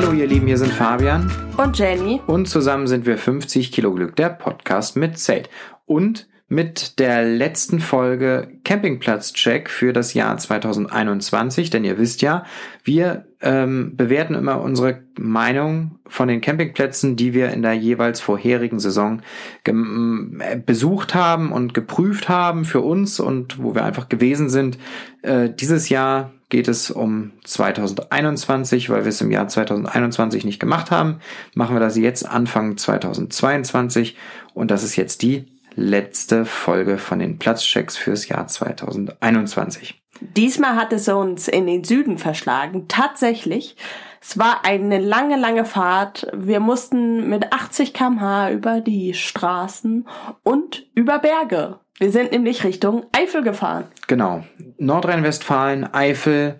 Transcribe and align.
Hallo 0.00 0.12
ihr 0.14 0.26
Lieben, 0.26 0.46
hier 0.46 0.56
sind 0.56 0.72
Fabian 0.72 1.30
Und 1.58 1.78
Jenny. 1.78 2.22
und 2.26 2.48
zusammen 2.48 2.86
sind 2.86 3.04
wir 3.04 3.18
50 3.18 3.70
Kilo 3.70 3.92
Glück, 3.92 4.16
der 4.16 4.30
Podcast 4.30 4.96
mit 4.96 5.18
Zelt. 5.18 5.50
Und 5.84 6.26
mit 6.48 6.98
der 6.98 7.22
letzten 7.22 7.80
Folge 7.80 8.48
Campingplatz-Check 8.64 9.68
für 9.68 9.92
das 9.92 10.14
Jahr 10.14 10.38
2021, 10.38 11.68
denn 11.68 11.84
ihr 11.84 11.98
wisst 11.98 12.22
ja, 12.22 12.46
wir 12.82 13.26
ähm, 13.42 13.94
bewerten 13.94 14.34
immer 14.34 14.62
unsere 14.62 15.02
Meinung 15.18 15.98
von 16.06 16.28
den 16.28 16.40
Campingplätzen, 16.40 17.16
die 17.16 17.34
wir 17.34 17.50
in 17.50 17.60
der 17.60 17.74
jeweils 17.74 18.22
vorherigen 18.22 18.78
Saison 18.78 19.20
äh, 19.64 20.56
besucht 20.56 21.14
haben 21.14 21.52
und 21.52 21.74
geprüft 21.74 22.30
haben 22.30 22.64
für 22.64 22.80
uns 22.80 23.20
und 23.20 23.62
wo 23.62 23.74
wir 23.74 23.84
einfach 23.84 24.08
gewesen 24.08 24.48
sind. 24.48 24.78
Äh, 25.20 25.50
dieses 25.50 25.90
Jahr 25.90 26.32
geht 26.50 26.68
es 26.68 26.90
um 26.90 27.32
2021, 27.44 28.90
weil 28.90 29.04
wir 29.04 29.08
es 29.08 29.20
im 29.20 29.30
Jahr 29.30 29.48
2021 29.48 30.44
nicht 30.44 30.60
gemacht 30.60 30.90
haben, 30.90 31.20
machen 31.54 31.74
wir 31.74 31.80
das 31.80 31.96
jetzt 31.96 32.28
Anfang 32.28 32.76
2022 32.76 34.16
und 34.52 34.70
das 34.70 34.82
ist 34.82 34.96
jetzt 34.96 35.22
die 35.22 35.46
letzte 35.74 36.44
Folge 36.44 36.98
von 36.98 37.18
den 37.18 37.38
Platzchecks 37.38 37.96
fürs 37.96 38.28
Jahr 38.28 38.46
2021. 38.46 40.02
Diesmal 40.20 40.76
hat 40.76 40.92
es 40.92 41.08
uns 41.08 41.48
in 41.48 41.66
den 41.66 41.84
Süden 41.84 42.18
verschlagen. 42.18 42.86
Tatsächlich. 42.88 43.76
Es 44.20 44.38
war 44.38 44.66
eine 44.66 44.98
lange, 44.98 45.38
lange 45.38 45.64
Fahrt. 45.64 46.26
Wir 46.34 46.60
mussten 46.60 47.30
mit 47.30 47.54
80 47.54 47.94
kmh 47.94 48.50
über 48.50 48.80
die 48.82 49.14
Straßen 49.14 50.06
und 50.42 50.86
über 50.94 51.20
Berge. 51.20 51.80
Wir 52.00 52.10
sind 52.10 52.32
nämlich 52.32 52.64
Richtung 52.64 53.04
Eifel 53.12 53.42
gefahren. 53.42 53.84
Genau. 54.06 54.42
Nordrhein-Westfalen, 54.78 55.92
Eifel 55.92 56.58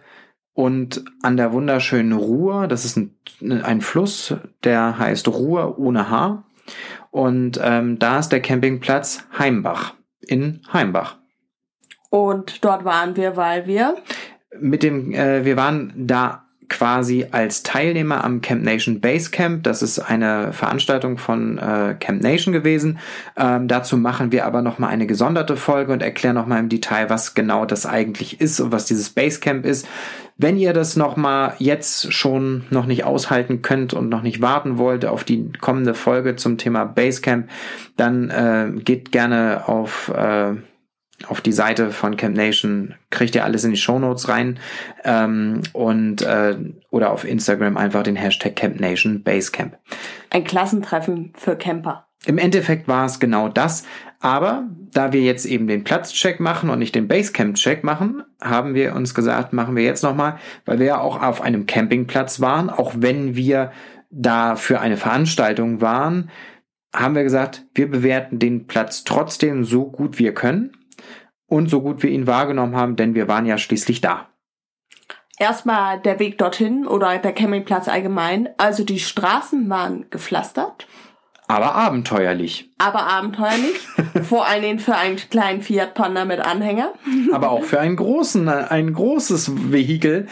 und 0.53 1.03
an 1.23 1.39
der 1.39 1.55
wunderschönen 1.55 2.13
Ruhr. 2.13 2.69
Das 2.69 2.85
ist 2.85 2.99
ein, 2.99 3.17
ein 3.65 3.81
Fluss, 3.81 4.35
der 4.65 4.99
heißt 4.99 5.29
Ruhr 5.29 5.79
ohne 5.79 6.11
H. 6.11 6.45
Und 7.11 7.59
ähm, 7.63 7.99
da 7.99 8.19
ist 8.19 8.29
der 8.29 8.43
Campingplatz 8.43 9.27
Heimbach 9.39 9.95
in 10.21 10.61
Heimbach. 10.71 11.17
Und 12.11 12.63
dort 12.63 12.85
waren 12.85 13.17
wir, 13.17 13.35
weil 13.39 13.67
wir 13.67 13.97
Mit 14.61 14.83
dem, 14.83 15.15
äh, 15.15 15.47
wir 15.47 15.57
waren 15.57 15.95
da 15.97 16.50
quasi 16.71 17.27
als 17.31 17.63
Teilnehmer 17.63 18.25
am 18.25 18.41
Camp 18.41 18.63
Nation 18.63 19.01
Base 19.01 19.31
Camp. 19.31 19.65
Das 19.65 19.83
ist 19.83 19.99
eine 19.99 20.55
Veranstaltung 20.55 21.19
von 21.19 21.59
äh, 21.59 21.95
Camp 22.01 22.23
Nation 22.23 22.53
gewesen. 22.53 22.99
Ähm, 23.37 23.69
dazu 23.69 23.99
machen 23.99 24.33
wir 24.33 24.47
aber 24.47 24.63
nochmal 24.63 24.89
eine 24.91 25.07
gesonderte 25.07 25.57
Folge 25.57 25.93
und 25.93 26.03
erklären 26.03 26.37
nochmal 26.37 26.61
im 26.61 26.71
Detail, 26.71 27.11
was 27.11 27.35
genau 27.35 27.67
das 27.67 27.85
eigentlich 27.85 28.41
ist 28.41 28.61
und 28.61 28.73
was 28.73 28.87
dieses 28.87 29.11
Base 29.11 29.41
Camp 29.41 29.67
ist. 29.67 29.87
Wenn 30.43 30.57
ihr 30.57 30.73
das 30.73 30.97
nochmal 30.97 31.53
jetzt 31.59 32.15
schon 32.15 32.65
noch 32.71 32.87
nicht 32.87 33.05
aushalten 33.05 33.61
könnt 33.61 33.93
und 33.93 34.09
noch 34.09 34.23
nicht 34.23 34.41
warten 34.41 34.79
wollt 34.79 35.05
auf 35.05 35.23
die 35.23 35.53
kommende 35.61 35.93
Folge 35.93 36.35
zum 36.37 36.57
Thema 36.57 36.87
Basecamp, 36.87 37.51
dann 37.99 38.31
äh, 38.31 38.71
geht 38.81 39.13
gerne 39.13 39.65
auf, 39.67 40.09
äh, 40.09 40.55
auf 41.29 41.41
die 41.41 41.53
Seite 41.53 41.91
von 41.91 42.17
Camp 42.17 42.37
Nation, 42.37 42.95
kriegt 43.11 43.35
ihr 43.35 43.45
alles 43.45 43.65
in 43.65 43.73
die 43.73 43.77
Shownotes 43.77 44.29
rein 44.29 44.59
ähm, 45.05 45.61
und 45.73 46.23
äh, 46.23 46.57
oder 46.91 47.11
auf 47.13 47.25
Instagram 47.25 47.77
einfach 47.77 48.03
den 48.03 48.17
Hashtag 48.17 48.57
Camp 48.57 48.81
Nation 48.81 49.23
Basecamp. 49.23 49.77
ein 50.31 50.45
Klassentreffen 50.45 51.33
für 51.37 51.57
Camper. 51.57 52.07
Im 52.27 52.39
Endeffekt 52.39 52.87
war 52.87 53.07
es 53.07 53.19
genau 53.19 53.49
das. 53.49 53.85
Aber 54.23 54.69
da 54.93 55.15
wir 55.15 55.23
jetzt 55.23 55.47
eben 55.47 55.67
den 55.67 55.83
Platzcheck 55.83 56.41
machen 56.41 56.69
und 56.69 56.79
nicht 56.79 56.95
den 56.95 57.09
Basecamp-Check 57.09 57.85
machen, 57.85 58.23
haben 58.43 58.75
wir 58.75 58.95
uns 58.95 59.15
gesagt, 59.15 59.55
machen 59.55 59.77
wir 59.77 59.83
jetzt 59.83 60.03
nochmal, 60.03 60.37
weil 60.67 60.79
wir 60.79 60.87
ja 60.87 61.01
auch 61.01 61.23
auf 61.23 61.41
einem 61.41 61.65
Campingplatz 61.65 62.41
waren, 62.41 62.69
auch 62.69 62.93
wenn 62.99 63.35
wir 63.35 63.73
da 64.11 64.57
für 64.57 64.81
eine 64.81 64.99
Veranstaltung 64.99 65.81
waren, 65.81 66.29
haben 66.95 67.15
wir 67.15 67.23
gesagt, 67.23 67.65
wir 67.75 67.91
bewerten 67.91 68.39
den 68.39 68.67
Platz 68.67 69.05
trotzdem 69.05 69.65
so 69.65 69.87
gut 69.87 70.19
wir 70.19 70.35
können 70.35 70.73
und 71.51 71.69
so 71.69 71.83
gut 71.83 72.03
wir 72.03 72.11
ihn 72.11 72.27
wahrgenommen 72.27 72.77
haben, 72.77 72.97
denn 72.97 73.15
wir 73.15 73.29
waren 73.29 73.45
ja 73.45 73.59
schließlich 73.59 74.01
da. 74.01 74.29
Erstmal 75.37 76.01
der 76.01 76.19
Weg 76.19 76.39
dorthin 76.39 76.87
oder 76.87 77.19
der 77.19 77.33
Campingplatz 77.33 77.89
allgemein. 77.89 78.49
Also 78.57 78.85
die 78.85 79.01
Straßen 79.01 79.69
waren 79.69 80.07
gepflastert. 80.11 80.87
Aber 81.49 81.75
abenteuerlich. 81.75 82.71
aber 82.79 83.09
abenteuerlich. 83.09 83.81
Vor 84.23 84.47
allen 84.47 84.63
Dingen 84.63 84.79
für 84.79 84.95
einen 84.95 85.17
kleinen 85.17 85.63
Fiat 85.63 85.95
Panda 85.95 86.25
mit 86.25 86.39
Anhänger. 86.39 86.93
aber 87.33 87.51
auch 87.51 87.65
für 87.65 87.81
einen 87.81 87.97
großen, 87.97 88.49
ein 88.49 88.93
großes 88.93 89.73
Vehikel. 89.73 90.29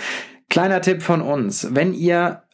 Kleiner 0.48 0.80
Tipp 0.80 1.02
von 1.02 1.20
uns. 1.20 1.74
Wenn 1.74 1.94
ihr 1.94 2.44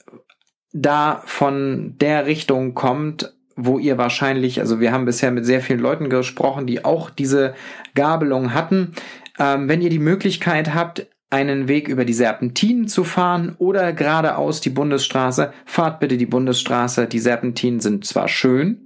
da 0.72 1.22
von 1.26 1.96
der 1.98 2.25
Richtung 2.25 2.75
kommt, 2.75 3.34
wo 3.56 3.78
ihr 3.78 3.98
wahrscheinlich, 3.98 4.60
also 4.60 4.81
wir 4.81 4.92
haben 4.92 5.04
bisher 5.04 5.31
mit 5.31 5.44
sehr 5.47 5.60
vielen 5.60 5.81
Leuten 5.81 6.09
gesprochen, 6.10 6.66
die 6.66 6.84
auch 6.84 7.10
diese 7.10 7.54
Gabelung 7.94 8.54
hatten. 8.54 8.92
Ähm, 9.38 9.69
wenn 9.69 9.82
ihr 9.82 9.91
die 9.91 9.98
Möglichkeit 9.98 10.75
habt, 10.75 11.06
einen 11.31 11.66
Weg 11.66 11.88
über 11.88 12.04
die 12.04 12.12
Serpentinen 12.12 12.87
zu 12.87 13.03
fahren 13.03 13.56
oder 13.59 13.93
geradeaus 13.93 14.60
die 14.60 14.70
Bundesstraße, 14.70 15.53
fahrt 15.64 15.98
bitte 15.98 16.16
die 16.16 16.26
Bundesstraße. 16.26 17.06
Die 17.06 17.19
Serpentinen 17.19 17.81
sind 17.81 18.04
zwar 18.04 18.28
schön, 18.28 18.81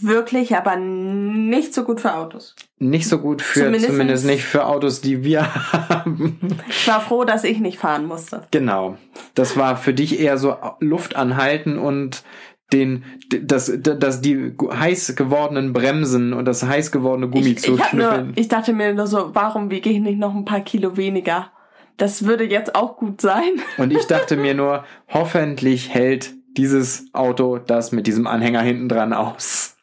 Wirklich, 0.00 0.56
aber 0.56 0.74
nicht 0.74 1.72
so 1.72 1.84
gut 1.84 2.00
für 2.00 2.14
Autos. 2.14 2.56
nicht 2.80 3.08
so 3.08 3.18
gut 3.20 3.40
für, 3.40 3.60
Zumindest- 3.66 3.86
zumindest 3.86 4.26
nicht 4.26 4.42
für 4.44 4.66
Autos, 4.66 5.00
die 5.00 5.22
wir 5.22 5.54
haben. 5.72 6.36
Ich 6.68 6.88
war 6.88 7.00
froh, 7.00 7.22
dass 7.24 7.44
ich 7.44 7.60
nicht 7.60 7.78
fahren 7.78 8.06
musste. 8.06 8.42
Genau. 8.50 8.98
Das 9.34 9.56
war 9.56 9.76
für 9.76 9.94
dich 9.94 10.18
eher 10.18 10.36
so 10.36 10.56
Luft 10.80 11.14
anhalten 11.14 11.78
und 11.78 12.24
den, 12.74 13.04
das, 13.42 13.72
das, 13.80 14.20
die 14.20 14.52
heiß 14.60 15.14
gewordenen 15.16 15.72
Bremsen 15.72 16.32
und 16.32 16.44
das 16.44 16.64
heiß 16.64 16.90
gewordene 16.90 17.28
Gummi 17.28 17.50
Ich, 17.50 17.60
zu 17.60 17.74
ich, 17.74 17.80
hab 17.80 17.92
nur, 17.92 18.06
schnüffeln. 18.06 18.32
ich 18.36 18.48
dachte 18.48 18.72
mir 18.72 18.92
nur 18.92 19.06
so, 19.06 19.30
warum 19.34 19.70
wiege 19.70 19.88
ich 19.88 20.00
nicht 20.00 20.18
noch 20.18 20.34
ein 20.34 20.44
paar 20.44 20.60
Kilo 20.60 20.96
weniger? 20.96 21.50
Das 21.96 22.26
würde 22.26 22.44
jetzt 22.44 22.74
auch 22.74 22.96
gut 22.96 23.20
sein. 23.20 23.52
Und 23.78 23.92
ich 23.92 24.06
dachte 24.06 24.36
mir 24.36 24.54
nur, 24.54 24.84
hoffentlich 25.08 25.94
hält 25.94 26.34
dieses 26.56 27.06
Auto 27.12 27.58
das 27.58 27.92
mit 27.92 28.06
diesem 28.06 28.26
Anhänger 28.26 28.60
hinten 28.60 28.88
dran 28.88 29.12
aus. 29.12 29.76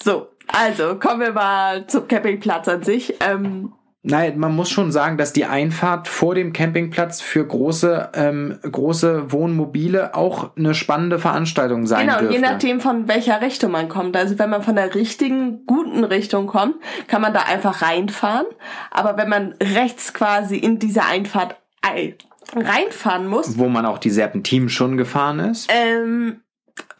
So, 0.00 0.28
also 0.48 0.98
kommen 0.98 1.20
wir 1.20 1.32
mal 1.32 1.86
zum 1.86 2.06
Campingplatz 2.06 2.68
an 2.68 2.82
sich. 2.82 3.14
Ähm, 3.20 3.72
Nein, 4.06 4.38
man 4.38 4.54
muss 4.54 4.68
schon 4.68 4.92
sagen, 4.92 5.16
dass 5.16 5.32
die 5.32 5.46
Einfahrt 5.46 6.08
vor 6.08 6.34
dem 6.34 6.52
Campingplatz 6.52 7.22
für 7.22 7.46
große, 7.46 8.10
ähm, 8.12 8.58
große 8.70 9.32
Wohnmobile 9.32 10.14
auch 10.14 10.54
eine 10.58 10.74
spannende 10.74 11.18
Veranstaltung 11.18 11.86
sein 11.86 12.06
genau, 12.06 12.18
und 12.18 12.24
dürfte. 12.24 12.36
je 12.36 12.42
nachdem 12.42 12.80
von 12.82 13.08
welcher 13.08 13.40
Richtung 13.40 13.70
man 13.72 13.88
kommt. 13.88 14.14
Also 14.14 14.38
wenn 14.38 14.50
man 14.50 14.62
von 14.62 14.76
der 14.76 14.94
richtigen, 14.94 15.64
guten 15.64 16.04
Richtung 16.04 16.46
kommt, 16.46 16.74
kann 17.06 17.22
man 17.22 17.32
da 17.32 17.44
einfach 17.44 17.80
reinfahren. 17.80 18.44
Aber 18.90 19.16
wenn 19.16 19.30
man 19.30 19.54
rechts 19.62 20.12
quasi 20.12 20.58
in 20.58 20.78
diese 20.78 21.06
Einfahrt 21.06 21.56
ei- 21.80 22.14
reinfahren 22.54 23.26
muss, 23.26 23.56
wo 23.56 23.70
man 23.70 23.86
auch 23.86 23.96
die 23.96 24.10
Serpentinen 24.10 24.68
schon 24.68 24.98
gefahren 24.98 25.38
ist. 25.40 25.70
ähm, 25.72 26.42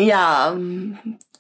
ja, 0.01 0.57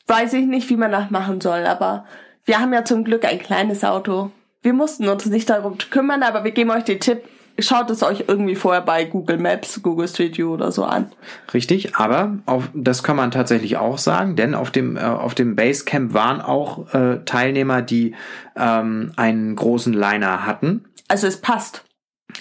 weiß 0.08 0.34
ich 0.34 0.44
nicht, 0.44 0.68
wie 0.68 0.76
man 0.76 0.92
das 0.92 1.10
machen 1.10 1.40
soll. 1.40 1.64
Aber 1.64 2.04
wir 2.44 2.60
haben 2.60 2.74
ja 2.74 2.84
zum 2.84 3.02
Glück 3.04 3.24
ein 3.24 3.38
kleines 3.38 3.82
Auto. 3.82 4.30
Wir 4.64 4.72
mussten 4.72 5.06
uns 5.08 5.26
nicht 5.26 5.50
darum 5.50 5.76
kümmern, 5.90 6.22
aber 6.22 6.42
wir 6.42 6.50
geben 6.50 6.70
euch 6.70 6.84
den 6.84 6.98
Tipp, 6.98 7.24
schaut 7.58 7.90
es 7.90 8.02
euch 8.02 8.24
irgendwie 8.28 8.54
vorher 8.54 8.80
bei 8.80 9.04
Google 9.04 9.36
Maps, 9.36 9.82
Google 9.82 10.08
Street 10.08 10.38
View 10.38 10.54
oder 10.54 10.72
so 10.72 10.84
an. 10.84 11.12
Richtig, 11.52 11.96
aber 11.96 12.38
auf, 12.46 12.70
das 12.72 13.02
kann 13.02 13.16
man 13.16 13.30
tatsächlich 13.30 13.76
auch 13.76 13.98
sagen, 13.98 14.36
denn 14.36 14.54
auf 14.54 14.70
dem, 14.70 14.96
äh, 14.96 15.00
auf 15.00 15.34
dem 15.34 15.54
Basecamp 15.54 16.14
waren 16.14 16.40
auch 16.40 16.94
äh, 16.94 17.18
Teilnehmer, 17.26 17.82
die 17.82 18.14
ähm, 18.56 19.12
einen 19.16 19.54
großen 19.54 19.92
Liner 19.92 20.46
hatten. 20.46 20.86
Also 21.08 21.26
es 21.26 21.42
passt. 21.42 21.84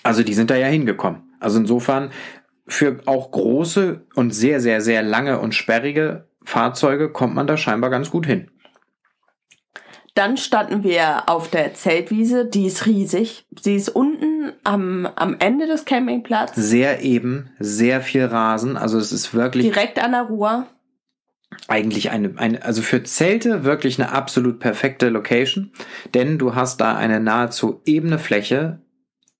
Also 0.03 0.23
die 0.23 0.33
sind 0.33 0.49
da 0.49 0.55
ja 0.55 0.67
hingekommen. 0.67 1.23
Also 1.41 1.59
insofern 1.59 2.09
für 2.67 3.01
auch 3.05 3.31
große 3.31 4.05
und 4.15 4.33
sehr, 4.33 4.61
sehr, 4.61 4.79
sehr 4.79 5.03
lange 5.03 5.39
und 5.41 5.53
sperrige 5.53 6.29
Fahrzeuge 6.45 7.09
kommt 7.09 7.35
man 7.35 7.47
da 7.47 7.57
scheinbar 7.57 7.89
ganz 7.89 8.09
gut 8.09 8.25
hin. 8.25 8.49
Dann 10.15 10.37
standen 10.37 10.83
wir 10.83 11.27
auf 11.27 11.49
der 11.49 11.73
Zeltwiese, 11.73 12.45
die 12.45 12.67
ist 12.67 12.85
riesig. 12.85 13.47
Sie 13.59 13.75
ist 13.75 13.89
unten 13.89 14.53
am, 14.63 15.07
am 15.15 15.35
Ende 15.39 15.65
des 15.65 15.85
Campingplatzes, 15.85 16.69
Sehr 16.69 17.01
eben, 17.01 17.49
sehr 17.59 18.01
viel 18.01 18.25
Rasen. 18.25 18.77
Also 18.77 18.99
es 18.99 19.11
ist 19.11 19.33
wirklich 19.33 19.65
direkt 19.65 19.97
an 19.97 20.11
der 20.11 20.23
Ruhr. 20.23 20.67
eigentlich 21.67 22.11
eine, 22.11 22.33
eine, 22.37 22.63
also 22.63 22.83
für 22.83 23.03
Zelte 23.03 23.63
wirklich 23.63 23.99
eine 23.99 24.11
absolut 24.11 24.59
perfekte 24.59 25.09
Location, 25.09 25.71
denn 26.13 26.37
du 26.37 26.53
hast 26.53 26.79
da 26.79 26.95
eine 26.95 27.19
nahezu 27.19 27.81
ebene 27.85 28.19
Fläche, 28.19 28.81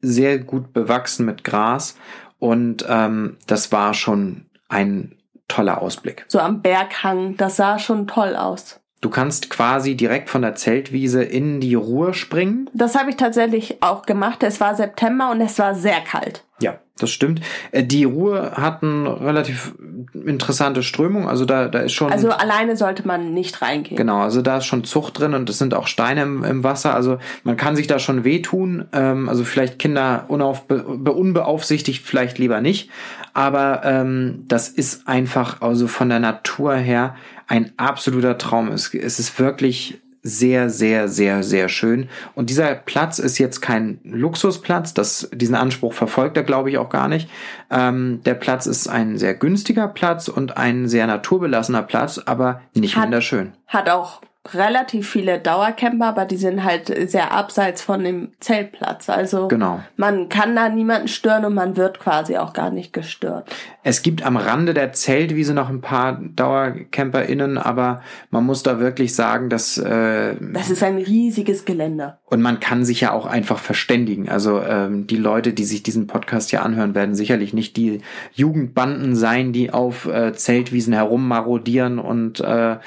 sehr 0.02 0.40
gut 0.40 0.74
bewachsen 0.74 1.26
mit 1.26 1.44
Gras 1.44 1.98
und 2.40 2.84
ähm, 2.90 3.38
das 3.46 3.72
war 3.72 3.94
schon 3.94 4.48
ein 4.70 5.16
toller 5.48 5.82
Ausblick. 5.82 6.26
So 6.28 6.40
am 6.40 6.62
Berghang, 6.62 7.38
das 7.38 7.58
sah 7.58 7.78
schon 7.78 8.08
toll 8.08 8.36
aus. 8.36 8.83
Du 9.04 9.10
kannst 9.10 9.50
quasi 9.50 9.96
direkt 9.96 10.30
von 10.30 10.44
der 10.44 10.56
Zeltwiese 10.56 11.22
in 11.24 11.60
die 11.60 11.76
Ruhr 11.76 12.14
springen. 12.14 12.70
Das 12.74 12.96
habe 12.96 13.10
ich 13.10 13.18
tatsächlich 13.18 13.84
auch 13.84 14.06
gemacht. 14.06 14.42
Es 14.44 14.62
war 14.62 14.76
September 14.76 15.30
und 15.30 15.42
es 15.42 15.60
war 15.60 15.76
sehr 15.76 16.00
kalt. 16.00 16.46
Ja, 16.62 16.80
das 16.98 17.10
stimmt. 17.10 17.42
Äh, 17.74 17.84
Die 17.84 18.06
Ruhr 18.06 18.54
hat 18.56 18.82
eine 18.82 19.20
relativ 19.20 19.74
interessante 20.14 20.84
Strömung. 20.84 21.28
Also 21.28 21.44
da, 21.44 21.68
da 21.68 21.80
ist 21.80 21.92
schon. 21.92 22.14
Also 22.14 22.30
alleine 22.30 22.78
sollte 22.78 23.06
man 23.06 23.34
nicht 23.34 23.62
reingehen. 23.62 23.98
Genau, 23.98 24.22
also 24.22 24.42
da 24.42 24.60
ist 24.60 24.66
schon 24.66 24.86
Zucht 24.86 25.20
drin 25.20 25.34
und 25.34 25.50
es 25.50 25.58
sind 25.58 25.74
auch 25.74 25.88
Steine 25.88 26.22
im, 26.22 26.46
im 26.46 26.64
Wasser. 26.64 26.96
Also 26.96 27.18
man 27.44 27.58
kann 27.58 27.76
sich 27.76 27.88
da 27.88 28.00
schon 28.00 28.24
wehtun. 28.24 28.86
Ähm, 28.94 29.28
also 29.28 29.44
vielleicht 29.44 29.80
Kinder 29.80 30.26
unauf, 30.30 30.66
be, 30.66 30.82
unbeaufsichtigt 30.82 32.06
vielleicht 32.06 32.38
lieber 32.38 32.62
nicht. 32.62 32.90
Aber 33.34 33.82
ähm, 33.84 34.46
das 34.48 34.70
ist 34.70 35.10
einfach 35.10 35.62
also 35.62 35.88
von 35.88 36.08
der 36.08 36.20
Natur 36.20 36.76
her 36.76 37.16
ein 37.48 37.72
absoluter 37.78 38.38
Traum. 38.38 38.70
Es, 38.70 38.94
es 38.94 39.20
ist 39.20 39.40
wirklich 39.40 40.00
sehr, 40.26 40.70
sehr, 40.70 41.10
sehr, 41.10 41.44
sehr 41.44 41.68
schön. 41.68 42.08
Und 42.34 42.50
dieser 42.50 42.76
Platz 42.76 43.20
ist 43.20 43.38
jetzt 43.40 43.62
kein 43.62 44.00
Luxusplatz. 44.06 44.94
Das, 44.94 45.30
diesen 45.34 45.56
Anspruch 45.56 45.92
verfolgt 45.94 46.38
er, 46.38 46.44
glaube 46.44 46.70
ich, 46.70 46.78
auch 46.78 46.90
gar 46.90 47.10
nicht. 47.10 47.30
Ähm, 47.70 48.22
der 48.26 48.36
Platz 48.36 48.66
ist 48.66 48.88
ein 48.88 49.18
sehr 49.18 49.34
günstiger 49.34 49.90
Platz 49.90 50.30
und 50.30 50.56
ein 50.56 50.88
sehr 50.88 51.08
naturbelassener 51.08 51.84
Platz, 51.84 52.20
aber 52.20 52.62
nicht 52.74 52.96
Hat- 52.96 53.04
minder 53.04 53.20
schön. 53.22 53.52
Hat 53.68 53.90
auch 53.90 54.22
relativ 54.52 55.10
viele 55.10 55.40
Dauercamper, 55.40 56.06
aber 56.08 56.26
die 56.26 56.36
sind 56.36 56.66
halt 56.66 56.92
sehr 57.10 57.32
abseits 57.32 57.82
von 57.82 58.04
dem 58.04 58.34
Zeltplatz. 58.42 59.10
Also 59.10 59.48
Genau. 59.48 59.80
man 59.96 60.28
kann 60.28 60.54
da 60.54 60.68
niemanden 60.68 61.08
stören 61.08 61.46
und 61.46 61.54
man 61.54 61.78
wird 61.78 62.00
quasi 62.00 62.36
auch 62.38 62.52
gar 62.52 62.70
nicht 62.70 62.92
gestört. 62.92 63.50
Es 63.84 64.02
gibt 64.02 64.26
am 64.26 64.36
Rande 64.36 64.74
der 64.74 64.92
Zeltwiese 64.92 65.54
noch 65.54 65.70
ein 65.70 65.80
paar 65.80 66.20
DauercamperInnen, 66.22 67.58
aber 67.58 68.02
man 68.32 68.46
muss 68.46 68.64
da 68.64 68.80
wirklich 68.80 69.16
sagen, 69.16 69.50
dass 69.50 69.78
äh, 69.78 70.36
Das 70.54 70.70
ist 70.70 70.84
ein 70.84 70.98
riesiges 70.98 71.64
Geländer. 71.66 72.20
und 72.26 72.42
man 72.42 72.60
kann 72.60 72.84
sich 72.84 73.02
ja 73.02 73.12
auch 73.14 73.26
einfach 73.26 73.60
verständigen. 73.60 74.28
Also 74.28 74.62
ähm, 74.62 75.08
die 75.08 75.18
Leute, 75.18 75.54
die 75.54 75.64
sich 75.64 75.84
diesen 75.84 76.08
Podcast 76.08 76.50
hier 76.50 76.64
anhören, 76.64 76.96
werden 76.96 77.16
sicherlich 77.16 77.54
nicht 77.54 77.78
die 77.78 78.02
Jugendbanden 78.34 79.16
sein, 79.16 79.54
die 79.54 79.72
auf 79.72 80.06
äh, 80.06 80.34
Zeltwiesen 80.34 80.94
herummarodieren 80.94 82.00
und 82.00 82.42
äh, 82.42 82.78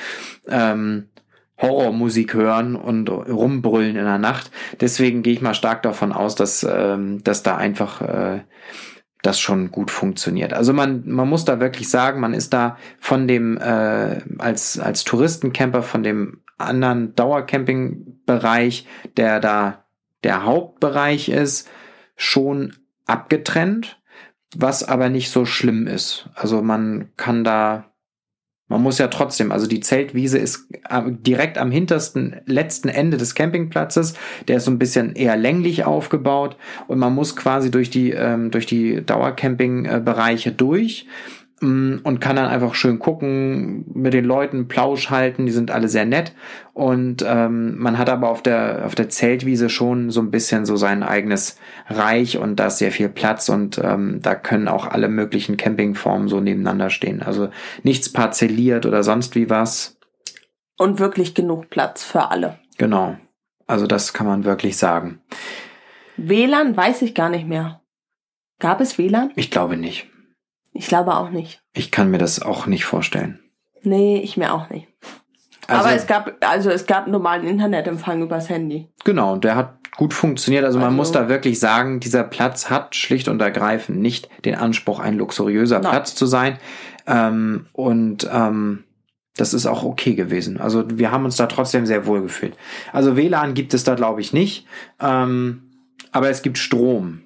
ähm, 0.48 1.06
Horrormusik 1.58 2.34
hören 2.34 2.76
und 2.76 3.08
rumbrüllen 3.08 3.96
in 3.96 4.04
der 4.04 4.18
Nacht. 4.18 4.50
Deswegen 4.80 5.22
gehe 5.22 5.32
ich 5.32 5.40
mal 5.40 5.54
stark 5.54 5.82
davon 5.82 6.12
aus, 6.12 6.34
dass, 6.34 6.66
ähm, 6.68 7.22
dass 7.24 7.42
da 7.42 7.56
einfach 7.56 8.02
äh, 8.02 8.40
das 9.22 9.40
schon 9.40 9.70
gut 9.70 9.90
funktioniert. 9.90 10.52
Also 10.52 10.72
man, 10.72 11.02
man 11.06 11.28
muss 11.28 11.44
da 11.44 11.58
wirklich 11.58 11.88
sagen, 11.88 12.20
man 12.20 12.34
ist 12.34 12.52
da 12.52 12.76
von 13.00 13.26
dem, 13.26 13.56
äh, 13.58 14.20
als, 14.38 14.78
als 14.78 15.04
Touristencamper 15.04 15.82
von 15.82 16.02
dem 16.02 16.42
anderen 16.58 17.14
Dauercampingbereich, 17.14 18.86
der 19.16 19.40
da 19.40 19.84
der 20.24 20.44
Hauptbereich 20.44 21.28
ist, 21.28 21.68
schon 22.16 22.74
abgetrennt, 23.06 24.00
was 24.56 24.82
aber 24.82 25.08
nicht 25.08 25.30
so 25.30 25.44
schlimm 25.44 25.86
ist. 25.86 26.28
Also 26.34 26.62
man 26.62 27.10
kann 27.16 27.44
da, 27.44 27.92
man 28.68 28.82
muss 28.82 28.98
ja 28.98 29.06
trotzdem, 29.08 29.52
also 29.52 29.66
die 29.66 29.80
Zeltwiese 29.80 30.38
ist 30.38 30.68
äh, 30.88 31.02
direkt 31.06 31.56
am 31.58 31.70
hintersten, 31.70 32.40
letzten 32.46 32.88
Ende 32.88 33.16
des 33.16 33.34
Campingplatzes. 33.34 34.14
Der 34.48 34.56
ist 34.56 34.64
so 34.64 34.70
ein 34.72 34.78
bisschen 34.78 35.14
eher 35.14 35.36
länglich 35.36 35.84
aufgebaut 35.84 36.56
und 36.88 36.98
man 36.98 37.14
muss 37.14 37.36
quasi 37.36 37.70
durch 37.70 37.90
die, 37.90 38.10
ähm, 38.10 38.50
durch 38.50 38.66
die 38.66 39.04
Dauercamping-Bereiche 39.04 40.52
durch 40.52 41.06
mm, 41.06 41.45
und 41.62 42.20
kann 42.20 42.36
dann 42.36 42.48
einfach 42.48 42.74
schön 42.74 42.98
gucken, 42.98 43.86
mit 43.94 44.12
den 44.12 44.26
Leuten 44.26 44.68
Plausch 44.68 45.08
halten, 45.08 45.46
die 45.46 45.52
sind 45.52 45.70
alle 45.70 45.88
sehr 45.88 46.04
nett 46.04 46.34
und 46.74 47.24
ähm, 47.26 47.78
man 47.78 47.96
hat 47.96 48.10
aber 48.10 48.28
auf 48.28 48.42
der 48.42 48.84
auf 48.84 48.94
der 48.94 49.08
Zeltwiese 49.08 49.70
schon 49.70 50.10
so 50.10 50.20
ein 50.20 50.30
bisschen 50.30 50.66
so 50.66 50.76
sein 50.76 51.02
eigenes 51.02 51.58
Reich 51.88 52.36
und 52.36 52.56
da 52.56 52.66
ist 52.66 52.78
sehr 52.78 52.92
viel 52.92 53.08
Platz 53.08 53.48
und 53.48 53.78
ähm, 53.82 54.20
da 54.20 54.34
können 54.34 54.68
auch 54.68 54.86
alle 54.86 55.08
möglichen 55.08 55.56
Campingformen 55.56 56.28
so 56.28 56.40
nebeneinander 56.40 56.90
stehen. 56.90 57.22
Also 57.22 57.48
nichts 57.82 58.12
parzelliert 58.12 58.84
oder 58.84 59.02
sonst 59.02 59.34
wie 59.34 59.48
was. 59.48 59.98
Und 60.76 60.98
wirklich 60.98 61.34
genug 61.34 61.70
Platz 61.70 62.04
für 62.04 62.30
alle. 62.30 62.58
Genau. 62.76 63.16
Also 63.66 63.86
das 63.86 64.12
kann 64.12 64.26
man 64.26 64.44
wirklich 64.44 64.76
sagen. 64.76 65.22
WLAN 66.18 66.76
weiß 66.76 67.00
ich 67.00 67.14
gar 67.14 67.30
nicht 67.30 67.46
mehr. 67.46 67.80
Gab 68.58 68.82
es 68.82 68.98
WLAN? 68.98 69.32
Ich 69.36 69.50
glaube 69.50 69.78
nicht. 69.78 70.10
Ich 70.76 70.86
glaube 70.88 71.14
auch 71.16 71.30
nicht. 71.30 71.60
Ich 71.72 71.90
kann 71.90 72.10
mir 72.10 72.18
das 72.18 72.40
auch 72.42 72.66
nicht 72.66 72.84
vorstellen. 72.84 73.40
Nee, 73.82 74.18
ich 74.20 74.36
mir 74.36 74.52
auch 74.52 74.68
nicht. 74.70 74.88
Also, 75.68 75.84
Aber 75.84 75.94
es 75.96 76.06
gab, 76.06 76.32
also 76.44 76.70
es 76.70 76.86
gab 76.86 77.08
normalen 77.08 77.46
Internetempfang 77.46 78.22
übers 78.22 78.48
Handy. 78.48 78.88
Genau, 79.04 79.32
und 79.32 79.44
der 79.44 79.56
hat 79.56 79.74
gut 79.96 80.14
funktioniert. 80.14 80.64
Also 80.64 80.78
man 80.78 80.88
Also- 80.88 80.96
muss 80.96 81.12
da 81.12 81.28
wirklich 81.28 81.58
sagen, 81.58 81.98
dieser 82.00 82.22
Platz 82.22 82.70
hat 82.70 82.94
schlicht 82.94 83.28
und 83.28 83.40
ergreifend 83.40 83.98
nicht 84.00 84.28
den 84.44 84.54
Anspruch, 84.54 85.00
ein 85.00 85.16
luxuriöser 85.16 85.80
Nein. 85.80 85.90
Platz 85.90 86.14
zu 86.14 86.26
sein. 86.26 86.58
Ähm, 87.06 87.66
und 87.72 88.28
ähm, 88.32 88.84
das 89.36 89.54
ist 89.54 89.66
auch 89.66 89.82
okay 89.84 90.14
gewesen. 90.14 90.60
Also 90.60 90.84
wir 90.98 91.10
haben 91.10 91.24
uns 91.24 91.36
da 91.36 91.46
trotzdem 91.46 91.86
sehr 91.86 92.06
wohl 92.06 92.22
gefühlt. 92.22 92.56
Also 92.92 93.16
WLAN 93.16 93.54
gibt 93.54 93.74
es 93.74 93.84
da, 93.84 93.94
glaube 93.94 94.20
ich, 94.20 94.32
nicht. 94.32 94.66
Ähm, 95.00 95.62
aber 96.12 96.30
es 96.30 96.42
gibt 96.42 96.58
Strom. 96.58 97.22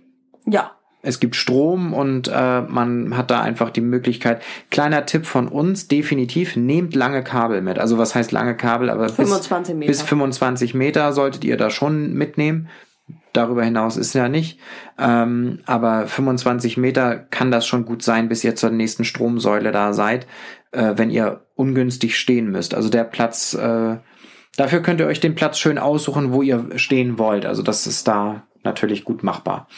Ja. 0.46 0.72
Es 1.02 1.18
gibt 1.18 1.34
Strom 1.34 1.94
und 1.94 2.28
äh, 2.28 2.60
man 2.62 3.16
hat 3.16 3.30
da 3.30 3.40
einfach 3.40 3.70
die 3.70 3.80
Möglichkeit. 3.80 4.42
Kleiner 4.70 5.06
Tipp 5.06 5.24
von 5.24 5.48
uns, 5.48 5.88
definitiv, 5.88 6.56
nehmt 6.56 6.94
lange 6.94 7.24
Kabel 7.24 7.62
mit. 7.62 7.78
Also 7.78 7.96
was 7.96 8.14
heißt 8.14 8.32
lange 8.32 8.56
Kabel? 8.56 8.90
Aber 8.90 9.06
bis, 9.06 9.14
25 9.14 9.74
Meter. 9.76 9.90
bis 9.90 10.02
25 10.02 10.74
Meter 10.74 11.12
solltet 11.12 11.44
ihr 11.44 11.56
da 11.56 11.70
schon 11.70 12.12
mitnehmen. 12.12 12.68
Darüber 13.32 13.64
hinaus 13.64 13.96
ist 13.96 14.12
ja 14.14 14.28
nicht. 14.28 14.58
Ähm, 14.98 15.60
aber 15.64 16.06
25 16.06 16.76
Meter 16.76 17.16
kann 17.16 17.50
das 17.50 17.66
schon 17.66 17.86
gut 17.86 18.02
sein, 18.02 18.28
bis 18.28 18.44
ihr 18.44 18.54
zur 18.54 18.70
nächsten 18.70 19.04
Stromsäule 19.04 19.72
da 19.72 19.94
seid, 19.94 20.26
äh, 20.72 20.94
wenn 20.96 21.10
ihr 21.10 21.46
ungünstig 21.54 22.18
stehen 22.18 22.50
müsst. 22.50 22.74
Also 22.74 22.90
der 22.90 23.04
Platz, 23.04 23.54
äh, 23.54 23.96
dafür 24.56 24.82
könnt 24.82 25.00
ihr 25.00 25.06
euch 25.06 25.20
den 25.20 25.34
Platz 25.34 25.58
schön 25.58 25.78
aussuchen, 25.78 26.32
wo 26.32 26.42
ihr 26.42 26.66
stehen 26.76 27.18
wollt. 27.18 27.46
Also 27.46 27.62
das 27.62 27.86
ist 27.86 28.06
da 28.06 28.42
natürlich 28.64 29.04
gut 29.04 29.22
machbar. 29.22 29.68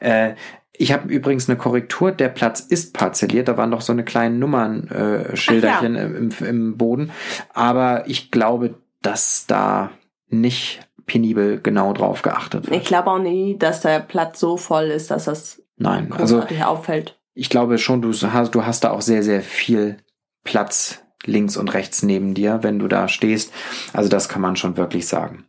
Äh, 0.00 0.34
ich 0.74 0.92
habe 0.92 1.08
übrigens 1.08 1.48
eine 1.48 1.58
Korrektur. 1.58 2.12
Der 2.12 2.28
Platz 2.28 2.60
ist 2.60 2.94
parzelliert. 2.94 3.48
Da 3.48 3.56
waren 3.56 3.70
doch 3.70 3.82
so 3.82 3.92
eine 3.92 4.04
kleinen 4.04 4.38
Nummernschilderchen 4.38 5.32
äh, 5.32 5.36
Schilderchen 5.36 5.96
im, 5.96 6.30
im 6.46 6.76
Boden. 6.78 7.12
Aber 7.52 8.08
ich 8.08 8.30
glaube, 8.30 8.74
dass 9.02 9.46
da 9.46 9.90
nicht 10.28 10.80
penibel 11.06 11.60
genau 11.62 11.92
drauf 11.92 12.22
geachtet 12.22 12.70
wird. 12.70 12.80
Ich 12.80 12.86
glaube 12.86 13.10
auch 13.10 13.18
nie, 13.18 13.58
dass 13.58 13.80
der 13.80 14.00
Platz 14.00 14.40
so 14.40 14.56
voll 14.56 14.84
ist, 14.84 15.10
dass 15.10 15.24
das 15.24 15.62
Nein, 15.76 16.12
also 16.12 16.42
auffällt. 16.64 17.18
ich 17.34 17.50
glaube 17.50 17.78
schon, 17.78 18.02
du 18.02 18.12
hast, 18.12 18.54
du 18.54 18.64
hast 18.64 18.84
da 18.84 18.90
auch 18.90 19.02
sehr, 19.02 19.22
sehr 19.22 19.42
viel 19.42 19.96
Platz 20.44 21.02
links 21.24 21.56
und 21.56 21.74
rechts 21.74 22.02
neben 22.02 22.34
dir, 22.34 22.60
wenn 22.62 22.78
du 22.78 22.88
da 22.88 23.08
stehst. 23.08 23.52
Also 23.92 24.08
das 24.08 24.28
kann 24.28 24.42
man 24.42 24.56
schon 24.56 24.76
wirklich 24.76 25.06
sagen. 25.06 25.44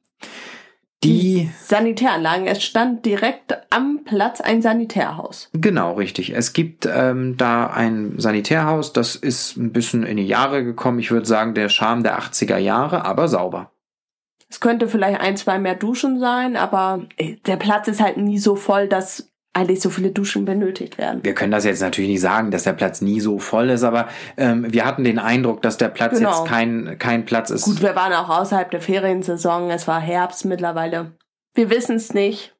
Die, 1.03 1.49
Sanitäranlagen. 1.63 2.47
Es 2.47 2.63
stand 2.63 3.05
direkt 3.05 3.55
am 3.69 4.01
Platz 4.05 4.41
ein 4.41 4.61
Sanitärhaus. 4.61 5.49
genau, 5.53 5.93
richtig. 5.93 6.35
Es 6.35 6.53
gibt 6.53 6.85
ähm, 6.85 7.37
da 7.37 7.67
ein 7.67 8.15
Sanitärhaus, 8.17 8.93
das 8.93 9.15
ist 9.15 9.57
ein 9.57 9.71
bisschen 9.71 10.03
in 10.03 10.17
die 10.17 10.27
Jahre 10.27 10.63
gekommen. 10.63 10.99
Ich 10.99 11.11
würde 11.11 11.25
sagen, 11.25 11.53
der 11.53 11.69
Charme 11.69 12.03
der 12.03 12.19
80er 12.19 12.57
Jahre, 12.57 13.05
aber 13.05 13.27
sauber. 13.27 13.71
Es 14.49 14.59
könnte 14.59 14.87
vielleicht 14.87 15.19
ein, 15.19 15.35
zwei 15.35 15.57
mehr 15.57 15.75
Duschen 15.75 16.19
sein, 16.19 16.55
aber 16.55 17.07
äh, 17.17 17.37
der 17.47 17.57
Platz 17.57 17.87
ist 17.87 18.01
halt 18.01 18.17
nie 18.17 18.37
so 18.37 18.55
voll, 18.55 18.87
dass 18.87 19.32
eigentlich 19.53 19.81
so 19.81 19.89
viele 19.91 20.09
Duschen 20.11 20.45
benötigt 20.45 20.97
werden. 20.97 21.23
Wir 21.23 21.35
können 21.35 21.51
das 21.51 21.63
jetzt 21.63 21.81
natürlich 21.81 22.09
nicht 22.09 22.21
sagen, 22.21 22.49
dass 22.49 22.63
der 22.63 22.73
Platz 22.73 23.01
nie 23.01 23.19
so 23.19 23.37
voll 23.37 23.69
ist, 23.69 23.83
aber 23.83 24.07
ähm, 24.35 24.65
wir 24.73 24.83
hatten 24.83 25.03
den 25.03 25.19
Eindruck, 25.19 25.61
dass 25.61 25.77
der 25.77 25.89
Platz 25.89 26.17
Genau. 26.17 26.29
jetzt 26.39 26.45
kein, 26.49 26.97
kein 26.97 27.25
Platz 27.25 27.51
ist. 27.51 27.65
Gut, 27.65 27.81
wir 27.81 27.95
waren 27.95 28.13
auch 28.13 28.29
außerhalb 28.29 28.71
der 28.71 28.81
Feriensaison. 28.81 29.69
Es 29.69 29.87
war 29.87 29.99
Herbst 30.01 30.45
mittlerweile. 30.45 31.13
Wir 31.53 31.69
wissen 31.69 31.97
es 31.97 32.13
nicht. 32.13 32.55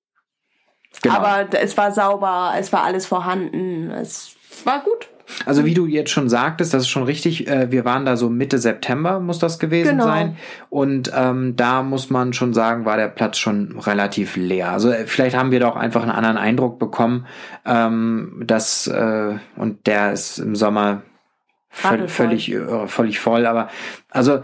Genau. 1.02 1.16
Aber 1.16 1.48
es 1.60 1.76
war 1.76 1.92
sauber, 1.92 2.54
es 2.60 2.72
war 2.72 2.84
alles 2.84 3.08
vorhanden. 3.08 3.90
Es 3.90 4.36
war 4.64 4.84
gut. 4.84 5.10
Also 5.46 5.66
wie 5.66 5.74
du 5.74 5.86
jetzt 5.86 6.12
schon 6.12 6.30
sagtest, 6.30 6.74
das 6.74 6.84
ist 6.84 6.90
schon 6.90 7.04
richtig. 7.04 7.48
Äh, 7.48 7.72
wir 7.72 7.86
waren 7.86 8.06
da 8.06 8.18
so 8.18 8.30
Mitte 8.30 8.58
September, 8.58 9.20
muss 9.20 9.40
das 9.40 9.58
gewesen 9.60 9.92
Genau. 9.92 10.04
sein. 10.04 10.38
Und 10.70 11.12
ähm, 11.16 11.56
da 11.56 11.82
muss 11.84 12.10
man 12.10 12.34
schon 12.34 12.54
sagen, 12.54 12.86
war 12.86 12.98
der 12.98 13.08
Platz 13.08 13.38
schon 13.38 13.80
relativ 13.80 14.36
leer. 14.36 14.72
Also 14.72 14.92
äh, 14.92 15.06
vielleicht 15.08 15.36
haben 15.36 15.52
wir 15.52 15.60
da 15.60 15.70
auch 15.70 15.76
einfach 15.76 16.02
einen 16.02 16.12
anderen 16.12 16.38
Eindruck 16.38 16.78
bekommen, 16.80 17.26
ähm, 17.66 18.44
dass 18.46 18.88
äh, 18.88 19.36
und 19.56 19.88
der 19.88 20.12
ist 20.14 20.40
im 20.40 20.56
Sommer 20.56 21.02
völ 21.70 22.08
völlig 22.08 22.52
äh, 22.52 22.88
völlig 22.88 23.20
voll. 23.20 23.46
Aber 23.46 23.70
also 24.10 24.42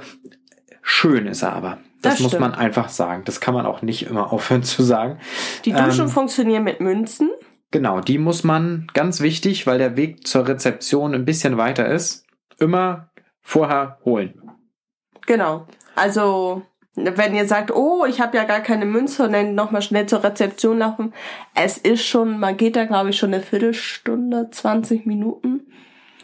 schön 0.81 1.27
ist 1.27 1.43
er 1.43 1.53
aber. 1.53 1.77
Das, 2.01 2.13
Das 2.15 2.21
muss 2.21 2.39
man 2.39 2.53
einfach 2.55 2.87
sagen. 2.87 3.23
Das 3.25 3.41
kann 3.41 3.53
man 3.53 3.65
auch 3.65 3.81
nicht 3.81 4.07
immer 4.09 4.31
aufhören 4.31 4.63
zu 4.63 4.83
sagen. 4.83 5.19
Die 5.65 5.73
Duschen 5.73 6.05
Ähm, 6.05 6.09
funktionieren 6.09 6.63
mit 6.63 6.79
Münzen. 6.79 7.29
Genau, 7.71 8.01
die 8.01 8.17
muss 8.17 8.43
man, 8.43 8.87
ganz 8.93 9.21
wichtig, 9.21 9.67
weil 9.67 9.77
der 9.77 9.95
Weg 9.95 10.25
zur 10.25 10.47
Rezeption 10.47 11.13
ein 11.13 11.25
bisschen 11.25 11.57
weiter 11.57 11.87
ist, 11.87 12.25
immer 12.59 13.11
vorher 13.41 13.99
holen. 14.05 14.41
Genau. 15.27 15.67
Also, 15.95 16.63
wenn 16.95 17.35
ihr 17.35 17.47
sagt, 17.47 17.71
oh, 17.71 18.05
ich 18.05 18.19
habe 18.19 18.37
ja 18.37 18.43
gar 18.43 18.61
keine 18.61 18.85
Münze 18.85 19.23
und 19.23 19.33
dann 19.33 19.53
nochmal 19.53 19.83
schnell 19.83 20.07
zur 20.07 20.23
Rezeption 20.23 20.79
laufen, 20.79 21.13
es 21.53 21.77
ist 21.77 22.03
schon, 22.05 22.39
man 22.39 22.57
geht 22.57 22.75
da 22.75 22.85
glaube 22.85 23.11
ich 23.11 23.17
schon 23.17 23.33
eine 23.33 23.43
Viertelstunde, 23.43 24.49
20 24.49 25.05
Minuten. 25.05 25.67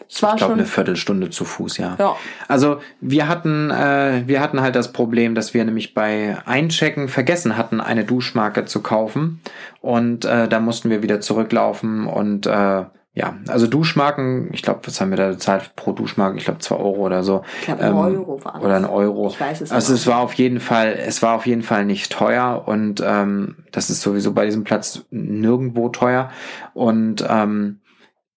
Es 0.10 0.22
war 0.24 0.34
ich 0.34 0.38
glaube 0.38 0.54
eine 0.54 0.66
Viertelstunde 0.66 1.30
zu 1.30 1.46
Fuß, 1.46 1.78
ja. 1.78 1.96
ja. 2.00 2.16
Also 2.48 2.80
wir 3.02 3.28
hatten, 3.28 3.72
äh, 3.72 4.24
wir 4.26 4.42
hatten 4.42 4.62
halt 4.62 4.76
das 4.76 4.92
Problem, 4.92 5.36
dass 5.36 5.54
wir 5.54 5.64
nämlich 5.66 5.94
bei 5.94 6.38
Einchecken 6.46 7.08
vergessen 7.08 7.58
hatten, 7.58 7.82
eine 7.82 8.06
Duschmarke 8.06 8.66
zu 8.66 8.82
kaufen 8.82 9.42
und 9.82 10.26
äh, 10.26 10.48
da 10.48 10.60
mussten 10.60 10.90
wir 10.90 11.04
wieder 11.04 11.22
zurücklaufen 11.22 12.08
und 12.08 12.46
äh, 12.46 12.84
ja, 13.16 13.38
also 13.48 13.66
Duschmarken, 13.66 14.50
ich 14.52 14.62
glaube, 14.62 14.82
was 14.84 15.00
haben 15.00 15.10
wir 15.10 15.18
da 15.18 15.30
bezahlt 15.30 15.72
pro 15.78 15.94
Duschmarke? 15.94 16.38
Ich 16.38 16.44
glaube 16.44 16.60
zwei 16.60 16.76
Euro 16.76 17.06
oder 17.06 17.24
so. 17.24 17.44
Ich 17.62 17.66
glaube, 17.66 17.82
ähm, 17.82 17.96
Euro 17.96 18.44
war 18.44 18.54
das. 18.56 18.62
Oder 18.62 18.76
ein 18.76 18.86
Euro. 18.86 19.30
Ich 19.30 19.40
weiß 19.40 19.62
es 19.62 19.72
Also 19.72 19.94
es 19.94 20.06
war 20.06 20.20
auf 20.20 20.34
jeden 20.34 20.60
Fall, 20.60 21.00
es 21.00 21.22
war 21.22 21.34
auf 21.34 21.46
jeden 21.46 21.64
Fall 21.64 21.86
nicht 21.86 22.12
teuer 22.12 22.64
und 22.66 23.02
ähm, 23.06 23.56
das 23.72 23.90
ist 23.90 24.02
sowieso 24.02 24.34
bei 24.34 24.44
diesem 24.44 24.66
Platz 24.66 25.06
nirgendwo 25.12 25.88
teuer. 25.88 26.30
Und 26.74 27.26
ähm, 27.28 27.80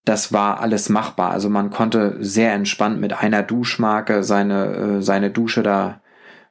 das 0.09 0.33
war 0.33 0.61
alles 0.61 0.89
machbar. 0.89 1.33
Also 1.33 1.51
man 1.51 1.71
konnte 1.71 2.17
sehr 2.21 2.55
entspannt 2.55 2.99
mit 2.99 3.13
einer 3.13 3.43
Duschmarke 3.43 4.23
seine, 4.23 4.99
äh, 4.99 5.03
seine 5.03 5.31
Dusche 5.31 5.63
da 5.63 6.01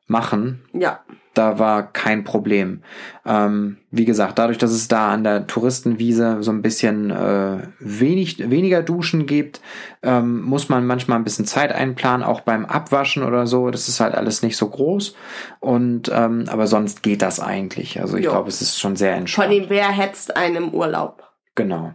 machen. 0.06 0.62
Ja. 0.74 1.00
Da 1.34 1.58
war 1.58 1.92
kein 1.92 2.24
Problem. 2.24 2.82
Ähm, 3.26 3.78
wie 3.90 4.06
gesagt, 4.06 4.38
dadurch, 4.38 4.60
dass 4.60 4.72
es 4.72 4.88
da 4.88 5.12
an 5.12 5.24
der 5.24 5.48
Touristenwiese 5.48 6.38
so 6.42 6.52
ein 6.52 6.62
bisschen 6.62 7.10
äh, 7.10 7.68
wenig, 7.80 8.50
weniger 8.50 8.84
Duschen 8.84 9.26
gibt, 9.26 9.62
ähm, 10.04 10.42
muss 10.42 10.70
man 10.70 10.86
manchmal 10.86 11.18
ein 11.18 11.24
bisschen 11.24 11.46
Zeit 11.46 11.72
einplanen, 11.72 12.26
auch 12.26 12.42
beim 12.42 12.66
Abwaschen 12.66 13.24
oder 13.24 13.48
so. 13.48 13.72
Das 13.72 13.88
ist 13.88 14.00
halt 14.00 14.14
alles 14.14 14.44
nicht 14.44 14.58
so 14.58 14.70
groß. 14.70 15.16
Und 15.60 16.12
ähm, 16.14 16.46
aber 16.48 16.68
sonst 16.68 17.02
geht 17.02 17.24
das 17.24 17.40
eigentlich. 17.40 18.02
Also 18.02 18.18
ich 18.18 18.24
glaube, 18.24 18.50
es 18.50 18.62
ist 18.62 18.80
schon 18.80 18.96
sehr 18.96 19.16
entspannt. 19.16 19.50
Von 19.50 19.56
dem 19.56 19.70
wer 19.70 19.90
hetzt 19.90 20.36
einem 20.38 20.70
Urlaub? 20.70 21.24
Genau. 21.56 21.94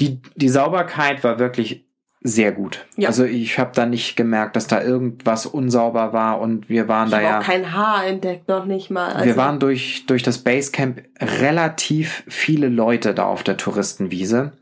Die, 0.00 0.20
die 0.36 0.48
Sauberkeit 0.48 1.24
war 1.24 1.38
wirklich 1.38 1.84
sehr 2.26 2.52
gut. 2.52 2.86
Ja. 2.96 3.08
Also 3.08 3.24
ich 3.24 3.58
habe 3.58 3.72
da 3.74 3.84
nicht 3.84 4.16
gemerkt, 4.16 4.56
dass 4.56 4.66
da 4.66 4.82
irgendwas 4.82 5.44
unsauber 5.44 6.14
war 6.14 6.40
und 6.40 6.70
wir 6.70 6.88
waren 6.88 7.08
ich 7.08 7.10
da 7.12 7.20
ja. 7.20 7.38
auch 7.38 7.44
kein 7.44 7.74
Haar 7.74 8.06
entdeckt, 8.06 8.48
noch 8.48 8.64
nicht 8.64 8.90
mal. 8.90 9.12
Also 9.12 9.26
wir 9.26 9.36
waren 9.36 9.60
durch 9.60 10.06
durch 10.06 10.22
das 10.22 10.38
Basecamp 10.38 11.02
relativ 11.20 12.24
viele 12.26 12.70
Leute 12.70 13.12
da 13.12 13.26
auf 13.26 13.42
der 13.42 13.58
Touristenwiese. 13.58 14.52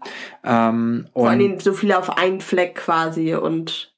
Ähm, 0.44 1.06
vor 1.12 1.30
allem 1.30 1.60
so 1.60 1.72
viele 1.72 1.96
auf 1.98 2.18
einen 2.18 2.40
Fleck 2.40 2.74
quasi 2.74 3.36
und 3.36 3.91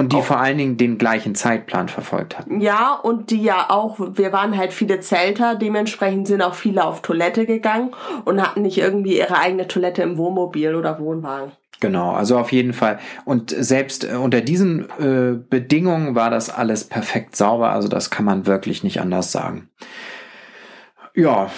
und 0.00 0.12
die 0.12 0.16
auch, 0.16 0.24
vor 0.24 0.40
allen 0.40 0.58
Dingen 0.58 0.76
den 0.76 0.98
gleichen 0.98 1.34
Zeitplan 1.34 1.88
verfolgt 1.88 2.38
hatten. 2.38 2.60
Ja, 2.60 2.94
und 2.94 3.30
die 3.30 3.42
ja 3.42 3.70
auch, 3.70 3.96
wir 3.98 4.32
waren 4.32 4.56
halt 4.56 4.72
viele 4.72 5.00
Zelter, 5.00 5.54
dementsprechend 5.54 6.26
sind 6.26 6.42
auch 6.42 6.54
viele 6.54 6.84
auf 6.84 7.02
Toilette 7.02 7.46
gegangen 7.46 7.90
und 8.24 8.42
hatten 8.42 8.62
nicht 8.62 8.78
irgendwie 8.78 9.18
ihre 9.18 9.36
eigene 9.36 9.68
Toilette 9.68 10.02
im 10.02 10.16
Wohnmobil 10.16 10.74
oder 10.74 10.98
Wohnwagen. 10.98 11.52
Genau, 11.80 12.12
also 12.12 12.38
auf 12.38 12.52
jeden 12.52 12.74
Fall. 12.74 12.98
Und 13.24 13.50
selbst 13.50 14.04
äh, 14.04 14.16
unter 14.16 14.42
diesen 14.42 14.88
äh, 15.00 15.38
Bedingungen 15.48 16.14
war 16.14 16.30
das 16.30 16.50
alles 16.50 16.84
perfekt 16.84 17.36
sauber. 17.36 17.70
Also 17.70 17.88
das 17.88 18.10
kann 18.10 18.26
man 18.26 18.46
wirklich 18.46 18.84
nicht 18.84 19.00
anders 19.00 19.32
sagen. 19.32 19.70
Ja. 21.14 21.50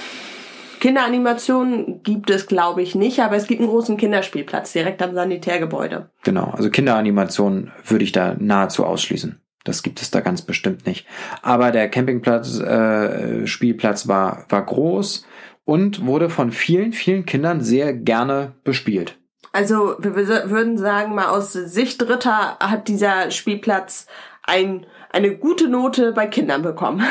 Kinderanimationen 0.83 2.03
gibt 2.03 2.29
es, 2.29 2.49
glaube 2.49 2.83
ich, 2.83 2.97
nicht, 2.97 3.21
aber 3.21 3.37
es 3.37 3.47
gibt 3.47 3.61
einen 3.61 3.71
großen 3.71 3.97
Kinderspielplatz 3.97 4.73
direkt 4.73 5.01
am 5.01 5.15
Sanitärgebäude. 5.15 6.11
Genau, 6.25 6.47
also 6.57 6.71
Kinderanimationen 6.71 7.71
würde 7.87 8.03
ich 8.03 8.11
da 8.11 8.35
nahezu 8.37 8.85
ausschließen. 8.85 9.41
Das 9.62 9.85
gibt 9.85 10.03
es 10.03 10.11
da 10.11 10.19
ganz 10.19 10.43
bestimmt 10.43 10.85
nicht. 10.85 11.07
Aber 11.41 11.71
der 11.71 11.89
Campingplatz, 11.89 12.59
äh, 12.59 13.47
Spielplatz 13.47 14.09
war, 14.09 14.45
war 14.49 14.67
groß 14.67 15.25
und 15.62 16.05
wurde 16.05 16.29
von 16.29 16.51
vielen, 16.51 16.93
vielen 16.93 17.27
Kindern 17.27 17.61
sehr 17.61 17.95
gerne 17.95 18.57
bespielt. 18.65 19.21
Also 19.53 19.95
wir 20.01 20.17
würden 20.17 20.79
sagen, 20.79 21.15
mal 21.15 21.29
aus 21.29 21.53
Sicht 21.53 22.03
Dritter 22.03 22.59
hat 22.59 22.89
dieser 22.89 23.31
Spielplatz 23.31 24.09
ein, 24.43 24.85
eine 25.12 25.37
gute 25.37 25.69
Note 25.69 26.11
bei 26.11 26.27
Kindern 26.27 26.62
bekommen. 26.62 27.05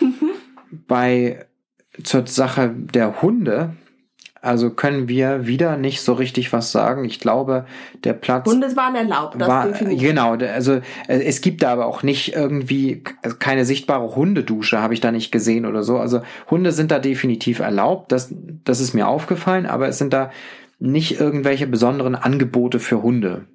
bei 0.70 1.46
zur 2.02 2.26
Sache 2.26 2.72
der 2.74 3.22
Hunde, 3.22 3.74
also 4.46 4.70
können 4.70 5.08
wir 5.08 5.48
wieder 5.48 5.76
nicht 5.76 6.02
so 6.02 6.12
richtig 6.12 6.52
was 6.52 6.70
sagen. 6.70 7.04
Ich 7.04 7.18
glaube, 7.18 7.66
der 8.04 8.12
Platz. 8.12 8.48
Hunde 8.48 8.76
waren 8.76 8.94
erlaubt, 8.94 9.34
das 9.40 9.48
war, 9.48 9.68
Genau, 9.70 10.34
also 10.34 10.74
äh, 11.08 11.20
es 11.24 11.40
gibt 11.40 11.62
da 11.62 11.72
aber 11.72 11.86
auch 11.86 12.04
nicht 12.04 12.34
irgendwie 12.36 13.02
keine 13.40 13.64
sichtbare 13.64 14.14
Hundedusche, 14.14 14.80
habe 14.80 14.94
ich 14.94 15.00
da 15.00 15.10
nicht 15.10 15.32
gesehen 15.32 15.66
oder 15.66 15.82
so. 15.82 15.98
Also 15.98 16.20
Hunde 16.48 16.70
sind 16.70 16.92
da 16.92 17.00
definitiv 17.00 17.58
erlaubt, 17.58 18.12
das, 18.12 18.32
das 18.64 18.78
ist 18.78 18.94
mir 18.94 19.08
aufgefallen, 19.08 19.66
aber 19.66 19.88
es 19.88 19.98
sind 19.98 20.12
da 20.12 20.30
nicht 20.78 21.18
irgendwelche 21.18 21.66
besonderen 21.66 22.14
Angebote 22.14 22.78
für 22.78 23.02
Hunde. 23.02 23.46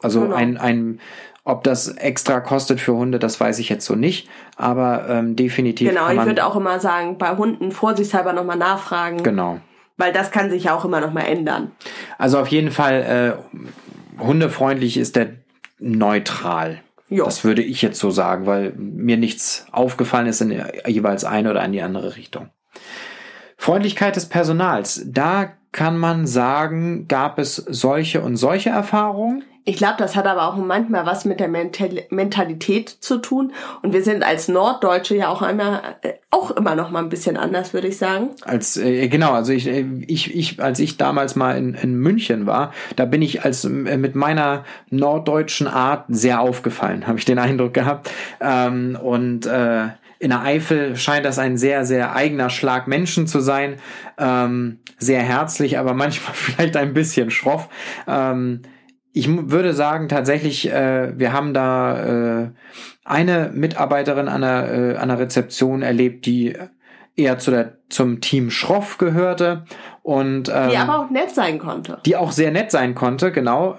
Also 0.00 0.22
genau. 0.22 0.34
ein, 0.34 0.56
ein, 0.56 1.00
ob 1.48 1.64
das 1.64 1.88
extra 1.88 2.40
kostet 2.40 2.78
für 2.78 2.94
Hunde, 2.94 3.18
das 3.18 3.40
weiß 3.40 3.58
ich 3.58 3.70
jetzt 3.70 3.86
so 3.86 3.94
nicht, 3.94 4.28
aber 4.56 5.08
ähm, 5.08 5.34
definitiv. 5.34 5.88
Genau, 5.88 6.10
ich 6.10 6.24
würde 6.26 6.44
auch 6.44 6.56
immer 6.56 6.78
sagen, 6.78 7.16
bei 7.16 7.36
Hunden 7.36 7.72
vorsichtshalber 7.72 8.34
nochmal 8.34 8.58
nachfragen. 8.58 9.22
Genau. 9.22 9.58
Weil 9.96 10.12
das 10.12 10.30
kann 10.30 10.50
sich 10.50 10.64
ja 10.64 10.74
auch 10.74 10.84
immer 10.84 11.00
nochmal 11.00 11.24
ändern. 11.26 11.72
Also 12.18 12.38
auf 12.38 12.48
jeden 12.48 12.70
Fall, 12.70 13.38
äh, 14.18 14.22
hundefreundlich 14.22 14.98
ist 14.98 15.16
der 15.16 15.30
neutral. 15.78 16.82
Jo. 17.08 17.24
Das 17.24 17.44
würde 17.44 17.62
ich 17.62 17.80
jetzt 17.80 17.98
so 17.98 18.10
sagen, 18.10 18.44
weil 18.44 18.74
mir 18.76 19.16
nichts 19.16 19.64
aufgefallen 19.72 20.26
ist 20.26 20.42
in 20.42 20.62
jeweils 20.86 21.24
eine 21.24 21.50
oder 21.50 21.64
in 21.64 21.72
die 21.72 21.80
andere 21.80 22.16
Richtung. 22.16 22.50
Freundlichkeit 23.56 24.16
des 24.16 24.26
Personals. 24.26 25.02
Da 25.06 25.54
kann 25.72 25.96
man 25.96 26.26
sagen, 26.26 27.08
gab 27.08 27.38
es 27.38 27.56
solche 27.56 28.20
und 28.20 28.36
solche 28.36 28.68
Erfahrungen? 28.68 29.44
Ich 29.68 29.76
glaube, 29.76 29.96
das 29.98 30.16
hat 30.16 30.26
aber 30.26 30.48
auch 30.48 30.56
manchmal 30.56 31.04
was 31.04 31.26
mit 31.26 31.40
der 31.40 31.48
Mentalität 31.48 32.88
zu 32.88 33.18
tun. 33.18 33.52
Und 33.82 33.92
wir 33.92 34.02
sind 34.02 34.22
als 34.22 34.48
Norddeutsche 34.48 35.14
ja 35.14 35.28
auch 35.28 35.42
einmal, 35.42 35.82
äh, 36.00 36.14
auch 36.30 36.52
immer 36.52 36.74
noch 36.74 36.90
mal 36.90 37.00
ein 37.00 37.10
bisschen 37.10 37.36
anders, 37.36 37.74
würde 37.74 37.88
ich 37.88 37.98
sagen. 37.98 38.30
Als 38.46 38.78
äh, 38.78 39.08
genau, 39.08 39.32
also 39.32 39.52
ich, 39.52 39.66
äh, 39.66 39.84
ich, 40.06 40.34
ich, 40.34 40.62
als 40.62 40.80
ich 40.80 40.96
damals 40.96 41.36
mal 41.36 41.58
in, 41.58 41.74
in 41.74 41.96
München 41.96 42.46
war, 42.46 42.72
da 42.96 43.04
bin 43.04 43.20
ich 43.20 43.44
als 43.44 43.66
äh, 43.66 43.68
mit 43.68 44.14
meiner 44.14 44.64
norddeutschen 44.88 45.66
Art 45.66 46.06
sehr 46.08 46.40
aufgefallen, 46.40 47.06
habe 47.06 47.18
ich 47.18 47.26
den 47.26 47.38
Eindruck 47.38 47.74
gehabt. 47.74 48.10
Ähm, 48.40 48.98
und 48.98 49.44
äh, 49.44 49.88
in 50.18 50.30
der 50.30 50.44
Eifel 50.44 50.96
scheint 50.96 51.26
das 51.26 51.38
ein 51.38 51.58
sehr, 51.58 51.84
sehr 51.84 52.16
eigener 52.16 52.48
Schlag 52.48 52.88
Menschen 52.88 53.26
zu 53.26 53.40
sein. 53.40 53.76
Ähm, 54.16 54.78
sehr 54.96 55.20
herzlich, 55.20 55.76
aber 55.76 55.92
manchmal 55.92 56.32
vielleicht 56.32 56.78
ein 56.78 56.94
bisschen 56.94 57.30
schroff. 57.30 57.68
Ähm, 58.06 58.62
ich 59.18 59.28
würde 59.50 59.74
sagen, 59.74 60.08
tatsächlich, 60.08 60.70
äh, 60.70 61.18
wir 61.18 61.32
haben 61.32 61.52
da 61.52 62.42
äh, 62.42 62.50
eine 63.04 63.50
Mitarbeiterin 63.52 64.28
an 64.28 64.42
der, 64.42 64.72
äh, 64.72 64.96
an 64.96 65.08
der 65.08 65.18
Rezeption 65.18 65.82
erlebt, 65.82 66.24
die 66.24 66.56
eher 67.16 67.38
zu 67.38 67.50
der, 67.50 67.78
zum 67.88 68.20
Team 68.20 68.48
Schroff 68.50 68.96
gehörte 68.96 69.64
und 70.02 70.48
ähm, 70.54 70.70
die 70.70 70.76
aber 70.76 71.00
auch 71.00 71.10
nett 71.10 71.34
sein 71.34 71.58
konnte. 71.58 71.98
Die 72.06 72.14
auch 72.14 72.30
sehr 72.30 72.52
nett 72.52 72.70
sein 72.70 72.94
konnte, 72.94 73.32
genau. 73.32 73.78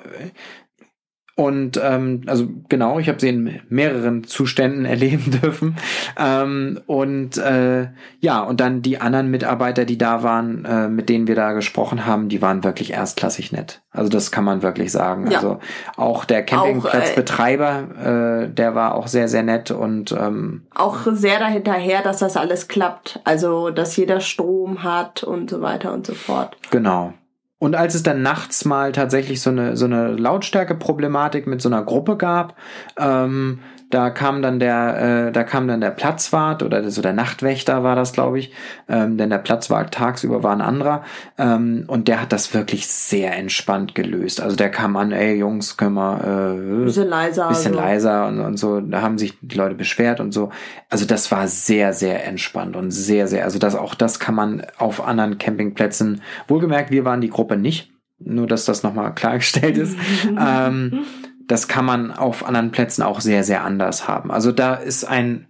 Und 1.39 1.79
ähm, 1.81 2.23
also 2.25 2.49
genau, 2.67 2.99
ich 2.99 3.07
habe 3.07 3.17
sie 3.17 3.29
in 3.29 3.61
mehreren 3.69 4.25
Zuständen 4.25 4.83
erleben 4.85 5.39
dürfen. 5.41 5.77
Ähm, 6.17 6.81
und 6.85 7.37
äh, 7.37 7.87
ja, 8.19 8.41
und 8.41 8.59
dann 8.59 8.81
die 8.81 8.99
anderen 8.99 9.31
Mitarbeiter, 9.31 9.85
die 9.85 9.97
da 9.97 10.21
waren, 10.21 10.65
äh, 10.65 10.89
mit 10.89 11.07
denen 11.07 11.27
wir 11.27 11.35
da 11.35 11.53
gesprochen 11.53 12.05
haben, 12.05 12.27
die 12.27 12.41
waren 12.41 12.65
wirklich 12.65 12.91
erstklassig 12.91 13.53
nett. 13.53 13.79
Also 13.91 14.09
das 14.09 14.31
kann 14.31 14.43
man 14.43 14.63
wirklich 14.63 14.91
sagen. 14.91 15.31
Ja. 15.31 15.37
Also 15.37 15.59
auch 15.95 16.25
der 16.25 16.43
Campingplatzbetreiber, 16.43 17.87
äh, 18.03 18.43
äh, 18.43 18.49
der 18.49 18.75
war 18.75 18.95
auch 18.95 19.07
sehr, 19.07 19.29
sehr 19.29 19.43
nett 19.43 19.71
und 19.71 20.11
ähm, 20.11 20.67
auch 20.75 21.07
sehr 21.09 21.39
dahinterher, 21.39 22.01
dass 22.01 22.17
das 22.17 22.35
alles 22.35 22.67
klappt. 22.67 23.21
Also 23.23 23.69
dass 23.69 23.95
jeder 23.95 24.19
Strom 24.19 24.83
hat 24.83 25.23
und 25.23 25.49
so 25.49 25.61
weiter 25.61 25.93
und 25.93 26.05
so 26.05 26.15
fort. 26.15 26.57
Genau. 26.69 27.13
Und 27.59 27.75
als 27.75 27.93
es 27.93 28.03
dann 28.03 28.21
nachts 28.21 28.63
mal 28.63 28.93
tatsächlich 28.93 29.41
so 29.41 29.49
eine, 29.49 29.75
so 29.75 29.85
eine 29.85 30.13
Lautstärke-Problematik 30.13 31.45
mit 31.45 31.61
so 31.61 31.69
einer 31.69 31.83
Gruppe 31.83 32.15
gab, 32.17 32.55
ähm, 32.97 33.59
da 33.89 34.11
kam 34.11 34.41
dann 34.41 34.59
der, 34.59 35.27
äh, 35.27 35.31
da 35.31 35.43
kam 35.43 35.67
dann 35.67 35.81
der 35.81 35.89
Platzwart 35.89 36.61
oder 36.61 36.89
so 36.91 37.01
der 37.01 37.13
Nachtwächter 37.13 37.83
war 37.83 37.95
das, 37.95 38.13
glaube 38.13 38.37
ich, 38.37 38.51
ähm, 38.87 39.17
denn 39.17 39.31
der 39.31 39.39
Platzwart 39.39 39.93
tagsüber 39.93 40.43
war 40.43 40.51
ein 40.51 40.61
anderer 40.61 41.03
ähm, 41.37 41.85
und 41.87 42.07
der 42.07 42.21
hat 42.21 42.31
das 42.31 42.53
wirklich 42.53 42.87
sehr 42.87 43.35
entspannt 43.35 43.95
gelöst. 43.95 44.41
Also 44.41 44.55
der 44.55 44.69
kam 44.69 44.95
an, 44.95 45.11
ey 45.11 45.35
Jungs, 45.35 45.77
können 45.77 45.95
wir 45.95 46.53
äh, 46.53 46.85
bisschen 46.85 47.09
leiser, 47.09 47.49
bisschen 47.49 47.73
also. 47.73 47.83
leiser 47.83 48.27
und, 48.27 48.39
und 48.41 48.57
so. 48.57 48.79
Da 48.79 49.01
haben 49.01 49.17
sich 49.17 49.33
die 49.41 49.55
Leute 49.55 49.75
beschwert 49.75 50.19
und 50.19 50.33
so. 50.33 50.51
Also 50.89 51.05
das 51.05 51.31
war 51.31 51.47
sehr, 51.47 51.93
sehr 51.93 52.25
entspannt 52.27 52.75
und 52.75 52.91
sehr, 52.91 53.27
sehr. 53.27 53.43
Also 53.43 53.57
das 53.57 53.75
auch 53.75 53.95
das 53.95 54.19
kann 54.19 54.35
man 54.35 54.65
auf 54.77 55.05
anderen 55.05 55.39
Campingplätzen. 55.39 56.21
Wohlgemerkt, 56.47 56.91
wir 56.91 57.05
waren 57.05 57.21
die 57.21 57.29
Gruppe 57.29 57.57
nicht. 57.57 57.91
Nur, 58.21 58.47
dass 58.47 58.65
das 58.65 58.83
nochmal 58.83 59.15
klargestellt 59.15 59.77
ist. 59.77 59.97
ähm, 60.27 61.05
das 61.49 61.67
kann 61.67 61.83
man 61.83 62.11
auf 62.11 62.45
anderen 62.45 62.71
Plätzen 62.71 63.01
auch 63.01 63.21
sehr, 63.21 63.43
sehr 63.43 63.63
anders 63.63 64.07
haben. 64.07 64.31
Also 64.31 64.51
da 64.51 64.75
ist 64.75 65.03
ein 65.03 65.47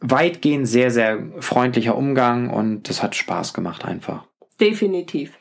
weitgehend 0.00 0.68
sehr, 0.68 0.92
sehr 0.92 1.18
freundlicher 1.40 1.96
Umgang 1.96 2.48
und 2.48 2.88
das 2.88 3.02
hat 3.02 3.16
Spaß 3.16 3.52
gemacht 3.52 3.84
einfach. 3.84 4.24
Definitiv. 4.60 5.32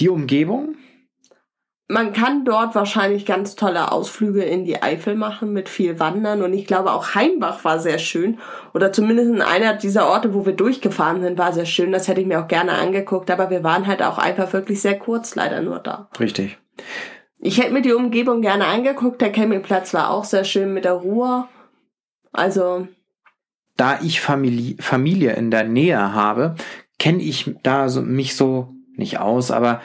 Die 0.00 0.08
Umgebung? 0.08 0.76
Man 1.88 2.14
kann 2.14 2.44
dort 2.46 2.74
wahrscheinlich 2.74 3.26
ganz 3.26 3.54
tolle 3.54 3.92
Ausflüge 3.92 4.42
in 4.42 4.64
die 4.64 4.82
Eifel 4.82 5.14
machen 5.14 5.52
mit 5.52 5.68
viel 5.68 6.00
Wandern 6.00 6.40
und 6.42 6.54
ich 6.54 6.66
glaube 6.66 6.90
auch 6.90 7.14
Heimbach 7.14 7.64
war 7.64 7.78
sehr 7.78 7.98
schön 7.98 8.38
oder 8.72 8.92
zumindest 8.92 9.28
in 9.28 9.42
einer 9.42 9.74
dieser 9.74 10.08
Orte, 10.08 10.32
wo 10.32 10.46
wir 10.46 10.54
durchgefahren 10.54 11.20
sind, 11.20 11.38
war 11.38 11.52
sehr 11.52 11.66
schön. 11.66 11.92
Das 11.92 12.08
hätte 12.08 12.22
ich 12.22 12.26
mir 12.26 12.42
auch 12.42 12.48
gerne 12.48 12.72
angeguckt, 12.72 13.30
aber 13.30 13.50
wir 13.50 13.62
waren 13.62 13.86
halt 13.86 14.02
auch 14.02 14.16
einfach 14.16 14.54
wirklich 14.54 14.80
sehr 14.80 14.98
kurz 14.98 15.34
leider 15.34 15.60
nur 15.60 15.80
da. 15.80 16.08
Richtig. 16.18 16.58
Ich 17.38 17.58
hätte 17.58 17.72
mir 17.72 17.82
die 17.82 17.92
Umgebung 17.92 18.40
gerne 18.40 18.66
angeguckt. 18.66 19.20
Der 19.20 19.32
Campingplatz 19.32 19.92
war 19.94 20.10
auch 20.10 20.24
sehr 20.24 20.44
schön 20.44 20.72
mit 20.72 20.84
der 20.84 20.94
Ruhe. 20.94 21.48
Also. 22.32 22.88
Da 23.76 24.00
ich 24.02 24.20
Familie, 24.20 24.76
Familie 24.80 25.32
in 25.32 25.50
der 25.50 25.64
Nähe 25.64 26.14
habe, 26.14 26.54
kenne 26.98 27.22
ich 27.22 27.54
da 27.62 27.88
so, 27.88 28.02
mich 28.02 28.36
so 28.36 28.74
nicht 28.96 29.18
aus, 29.18 29.50
aber 29.50 29.82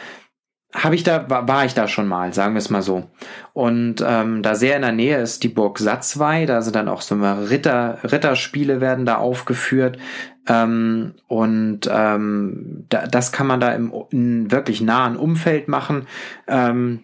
habe 0.73 0.95
ich 0.95 1.03
da 1.03 1.29
war, 1.29 1.65
ich 1.65 1.73
da 1.73 1.87
schon 1.89 2.07
mal, 2.07 2.33
sagen 2.33 2.53
wir 2.53 2.59
es 2.59 2.69
mal 2.69 2.81
so. 2.81 3.03
Und 3.51 4.03
ähm, 4.05 4.41
da 4.41 4.55
sehr 4.55 4.77
in 4.77 4.83
der 4.83 4.93
Nähe 4.93 5.17
ist 5.17 5.43
die 5.43 5.49
Burg 5.49 5.79
Satzwey, 5.79 6.45
da 6.45 6.61
sind 6.61 6.77
dann 6.77 6.87
auch 6.87 7.01
so 7.01 7.15
Ritter 7.15 7.99
Ritterspiele 8.03 8.79
werden 8.79 9.05
da 9.05 9.17
aufgeführt 9.17 9.97
ähm, 10.47 11.15
und 11.27 11.89
ähm, 11.91 12.85
da, 12.87 13.05
das 13.05 13.33
kann 13.33 13.47
man 13.47 13.59
da 13.59 13.73
im, 13.73 13.93
im 14.11 14.49
wirklich 14.51 14.79
nahen 14.79 15.17
Umfeld 15.17 15.67
machen. 15.67 16.07
Ähm, 16.47 17.03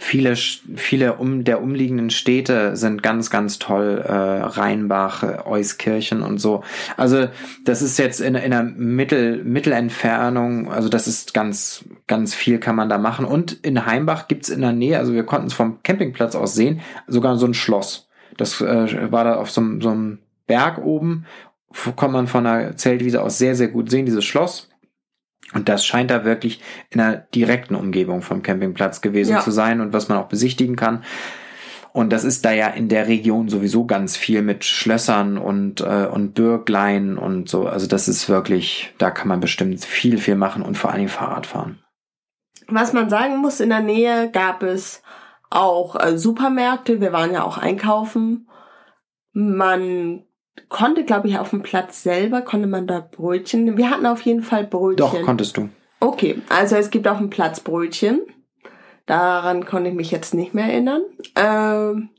Viele, 0.00 0.36
viele 0.36 1.14
um 1.14 1.44
der 1.44 1.62
umliegenden 1.62 2.10
Städte 2.10 2.76
sind 2.76 3.02
ganz, 3.02 3.30
ganz 3.30 3.58
toll. 3.58 4.04
Äh, 4.06 4.12
Rheinbach, 4.12 5.46
Euskirchen 5.46 6.22
und 6.22 6.38
so. 6.38 6.62
Also 6.96 7.28
das 7.64 7.82
ist 7.82 7.98
jetzt 7.98 8.20
in, 8.20 8.34
in 8.34 8.52
einer 8.52 8.62
Mittel, 8.62 9.42
Mittelentfernung. 9.44 10.70
Also 10.70 10.88
das 10.88 11.06
ist 11.06 11.34
ganz, 11.34 11.84
ganz 12.06 12.34
viel 12.34 12.58
kann 12.58 12.76
man 12.76 12.88
da 12.88 12.98
machen. 12.98 13.24
Und 13.24 13.52
in 13.52 13.86
Heimbach 13.86 14.28
gibt's 14.28 14.48
in 14.48 14.60
der 14.60 14.72
Nähe, 14.72 14.98
also 14.98 15.12
wir 15.14 15.24
konnten 15.24 15.48
es 15.48 15.54
vom 15.54 15.82
Campingplatz 15.82 16.34
aus 16.34 16.54
sehen, 16.54 16.80
sogar 17.06 17.36
so 17.36 17.46
ein 17.46 17.54
Schloss. 17.54 18.08
Das 18.36 18.60
äh, 18.60 19.12
war 19.12 19.24
da 19.24 19.36
auf 19.36 19.50
so, 19.50 19.62
so 19.80 19.90
einem 19.90 20.18
Berg 20.46 20.78
oben. 20.78 21.26
Kann 21.96 22.12
man 22.12 22.26
von 22.26 22.44
der 22.44 22.76
Zeltwiese 22.76 23.22
aus 23.22 23.38
sehr, 23.38 23.54
sehr 23.54 23.68
gut 23.68 23.90
sehen, 23.90 24.06
dieses 24.06 24.24
Schloss. 24.24 24.68
Und 25.54 25.68
das 25.68 25.84
scheint 25.84 26.10
da 26.10 26.24
wirklich 26.24 26.60
in 26.90 27.00
einer 27.00 27.16
direkten 27.16 27.74
Umgebung 27.74 28.22
vom 28.22 28.42
Campingplatz 28.42 29.00
gewesen 29.00 29.32
ja. 29.32 29.40
zu 29.40 29.50
sein 29.50 29.80
und 29.80 29.92
was 29.92 30.08
man 30.08 30.18
auch 30.18 30.28
besichtigen 30.28 30.76
kann. 30.76 31.04
Und 31.92 32.12
das 32.12 32.24
ist 32.24 32.44
da 32.44 32.52
ja 32.52 32.68
in 32.68 32.88
der 32.88 33.08
Region 33.08 33.48
sowieso 33.48 33.86
ganz 33.86 34.16
viel 34.16 34.42
mit 34.42 34.64
Schlössern 34.64 35.38
und, 35.38 35.80
äh, 35.80 36.06
und 36.06 36.34
Bürglein 36.34 37.16
und 37.16 37.48
so. 37.48 37.66
Also 37.66 37.86
das 37.86 38.08
ist 38.08 38.28
wirklich, 38.28 38.94
da 38.98 39.10
kann 39.10 39.28
man 39.28 39.40
bestimmt 39.40 39.84
viel, 39.84 40.18
viel 40.18 40.36
machen 40.36 40.62
und 40.62 40.76
vor 40.76 40.90
allen 40.90 40.98
Dingen 40.98 41.08
Fahrrad 41.08 41.46
fahren. 41.46 41.82
Was 42.68 42.92
man 42.92 43.08
sagen 43.08 43.38
muss, 43.38 43.60
in 43.60 43.70
der 43.70 43.80
Nähe 43.80 44.30
gab 44.30 44.62
es 44.62 45.02
auch 45.50 45.96
äh, 45.96 46.18
Supermärkte. 46.18 47.00
Wir 47.00 47.12
waren 47.12 47.32
ja 47.32 47.42
auch 47.42 47.56
einkaufen. 47.56 48.48
Man 49.32 50.24
konnte, 50.68 51.04
glaube 51.04 51.28
ich, 51.28 51.38
auf 51.38 51.50
dem 51.50 51.62
Platz 51.62 52.02
selber, 52.02 52.42
konnte 52.42 52.66
man 52.66 52.86
da 52.86 53.00
Brötchen. 53.00 53.76
Wir 53.76 53.90
hatten 53.90 54.06
auf 54.06 54.22
jeden 54.22 54.42
Fall 54.42 54.66
Brötchen. 54.66 54.96
Doch, 54.96 55.22
konntest 55.22 55.56
du. 55.56 55.68
Okay, 56.00 56.40
also 56.48 56.76
es 56.76 56.90
gibt 56.90 57.08
auf 57.08 57.18
dem 57.18 57.30
Platz 57.30 57.60
Brötchen. 57.60 58.20
Daran 59.06 59.64
konnte 59.64 59.90
ich 59.90 59.96
mich 59.96 60.10
jetzt 60.10 60.34
nicht 60.34 60.54
mehr 60.54 60.66
erinnern. 60.66 61.02
Ähm, 61.34 62.10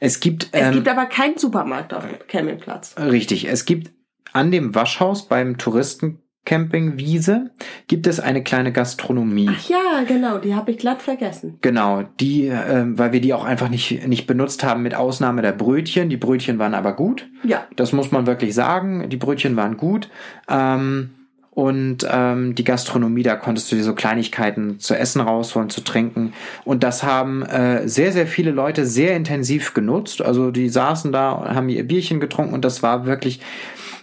es 0.00 0.20
gibt, 0.20 0.50
ähm, 0.52 0.64
es 0.64 0.72
gibt 0.72 0.88
aber 0.88 1.06
keinen 1.06 1.38
Supermarkt 1.38 1.94
auf 1.94 2.06
dem 2.06 2.18
Campingplatz. 2.28 2.94
Richtig, 2.98 3.48
es 3.48 3.64
gibt 3.64 3.92
an 4.32 4.50
dem 4.50 4.74
Waschhaus 4.74 5.26
beim 5.26 5.58
Touristen 5.58 6.23
Campingwiese 6.44 7.50
gibt 7.86 8.06
es 8.06 8.20
eine 8.20 8.42
kleine 8.42 8.72
Gastronomie. 8.72 9.50
Ach 9.50 9.68
ja, 9.68 10.04
genau, 10.06 10.38
die 10.38 10.54
habe 10.54 10.72
ich 10.72 10.78
glatt 10.78 11.00
vergessen. 11.00 11.58
Genau, 11.62 12.02
die, 12.20 12.48
äh, 12.48 12.84
weil 12.86 13.12
wir 13.12 13.20
die 13.20 13.32
auch 13.32 13.44
einfach 13.44 13.68
nicht, 13.68 14.06
nicht 14.06 14.26
benutzt 14.26 14.62
haben, 14.62 14.82
mit 14.82 14.94
Ausnahme 14.94 15.42
der 15.42 15.52
Brötchen. 15.52 16.10
Die 16.10 16.16
Brötchen 16.16 16.58
waren 16.58 16.74
aber 16.74 16.94
gut. 16.94 17.28
Ja. 17.44 17.66
Das 17.76 17.92
muss 17.92 18.10
man 18.10 18.26
wirklich 18.26 18.54
sagen. 18.54 19.08
Die 19.08 19.16
Brötchen 19.16 19.56
waren 19.56 19.76
gut. 19.76 20.10
Ähm, 20.48 21.10
und 21.54 22.06
ähm, 22.10 22.56
die 22.56 22.64
Gastronomie, 22.64 23.22
da 23.22 23.36
konntest 23.36 23.70
du 23.70 23.76
dir 23.76 23.84
so 23.84 23.94
Kleinigkeiten 23.94 24.80
zu 24.80 24.94
essen 24.94 25.20
rausholen, 25.20 25.70
zu 25.70 25.82
trinken. 25.82 26.34
Und 26.64 26.82
das 26.82 27.04
haben 27.04 27.42
äh, 27.42 27.88
sehr, 27.88 28.10
sehr 28.10 28.26
viele 28.26 28.50
Leute 28.50 28.84
sehr 28.84 29.16
intensiv 29.16 29.72
genutzt. 29.72 30.20
Also 30.20 30.50
die 30.50 30.68
saßen 30.68 31.12
da 31.12 31.30
und 31.30 31.54
haben 31.54 31.68
ihr 31.68 31.86
Bierchen 31.86 32.18
getrunken 32.18 32.54
und 32.54 32.64
das 32.64 32.82
war 32.82 33.06
wirklich, 33.06 33.40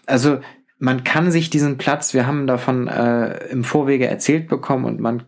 also 0.05 0.39
man 0.81 1.03
kann 1.03 1.31
sich 1.31 1.51
diesen 1.51 1.77
Platz, 1.77 2.15
wir 2.15 2.25
haben 2.25 2.47
davon 2.47 2.87
äh, 2.87 3.45
im 3.49 3.63
Vorwege 3.63 4.07
erzählt 4.07 4.47
bekommen 4.47 4.85
und 4.85 4.99
man, 4.99 5.23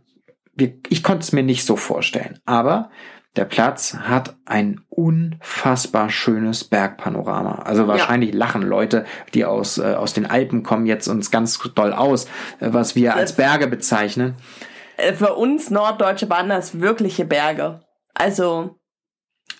wir, 0.56 0.74
ich 0.89 1.04
konnte 1.04 1.22
es 1.22 1.32
mir 1.32 1.44
nicht 1.44 1.63
so 1.63 1.76
vorstellen. 1.76 2.39
Aber 2.46 2.89
der 3.36 3.46
Platz 3.46 3.94
hat 3.94 4.36
ein 4.46 4.82
unfassbar 4.89 6.10
schönes 6.10 6.63
Bergpanorama. 6.63 7.60
Also 7.66 7.88
wahrscheinlich 7.88 8.32
ja. 8.32 8.38
lachen 8.38 8.63
Leute, 8.63 9.06
die 9.36 9.46
aus, 9.46 9.78
äh, 9.78 9.94
aus 9.94 10.13
den 10.13 10.26
Alpen 10.26 10.63
kommen, 10.63 10.88
jetzt 10.88 11.08
uns 11.08 11.30
ganz 11.30 11.60
doll 11.76 11.94
aus, 11.94 12.26
äh, 12.60 12.70
was 12.72 12.96
wir 12.96 13.16
als 13.16 13.34
Berge 13.34 13.68
bezeichnen. 13.68 14.36
Äh, 14.98 15.13
für 15.13 15.36
uns 15.36 15.70
Norddeutsche 15.70 16.32
waren 16.32 16.50
das 16.50 16.80
wirkliche 16.80 17.26
Berge. 17.26 17.82
Also 18.16 18.80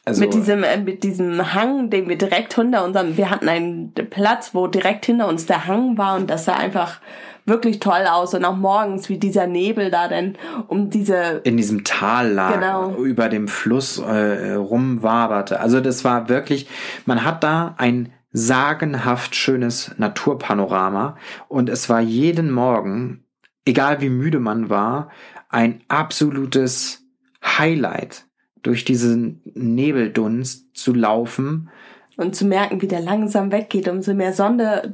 also, 0.06 0.19
mit 0.19 0.34
diesem, 0.34 0.63
äh, 0.63 0.78
mit 0.78 1.04
diesem 1.04 1.54
Hang, 1.54 1.89
den 1.89 2.10
wir 2.10 2.17
direkt 2.17 2.56
hinter 2.56 2.84
unserem, 2.84 3.15
wir 3.15 3.30
hatten 3.30 3.48
einen 3.48 3.93
Platz, 3.93 4.54
wo 4.54 4.67
direkt 4.67 5.06
hinter 5.06 5.30
uns 5.30 5.46
der 5.46 5.65
Hang 5.65 5.98
war 5.98 6.17
und 6.17 6.30
das 6.30 6.46
sah 6.46 6.56
einfach 6.56 7.00
wirklich 7.46 7.80
toll 7.80 8.06
aus 8.10 8.34
und 8.34 8.43
auch 8.46 8.56
morgens, 8.56 9.10
wie 9.10 9.17
dieser 9.17 9.48
Nebel 9.48 9.91
da 9.91 10.08
denn 10.08 10.38
um 10.67 10.89
diese 10.89 11.41
in 11.43 11.58
diesem 11.58 11.84
Tal 11.84 12.32
lag, 12.32 12.54
genau. 12.54 12.96
über 12.96 13.30
dem 13.30 13.48
Fluss 13.48 13.98
äh, 14.00 14.54
rumwaberte. 14.54 15.60
Also 15.60 15.80
das 15.80 16.04
war 16.04 16.30
wirklich, 16.30 16.67
man 17.06 17.24
hat 17.24 17.43
da 17.43 17.76
ein 17.78 18.12
sagenhaft 18.32 19.36
schönes 19.36 19.91
Naturpanorama 19.98 21.17
und 21.48 21.69
es 21.69 21.89
war 21.89 22.02
jeden 22.02 22.52
Morgen, 22.52 23.26
egal 23.65 24.02
wie 24.02 24.10
müde 24.10 24.39
man 24.39 24.69
war, 24.69 25.10
ein 25.50 25.82
absolutes 25.88 27.06
Highlight 27.43 28.26
durch 28.63 28.86
diesen 28.86 29.41
Nebeldunst 29.54 30.76
zu 30.76 30.93
laufen. 30.93 31.69
Und 32.15 32.36
zu 32.36 32.45
merken, 32.45 32.82
wie 32.82 32.88
der 32.88 33.02
langsam 33.02 33.52
weggeht, 33.52 33.88
umso 33.88 34.13
mehr 34.13 34.34
Sonne 34.34 34.93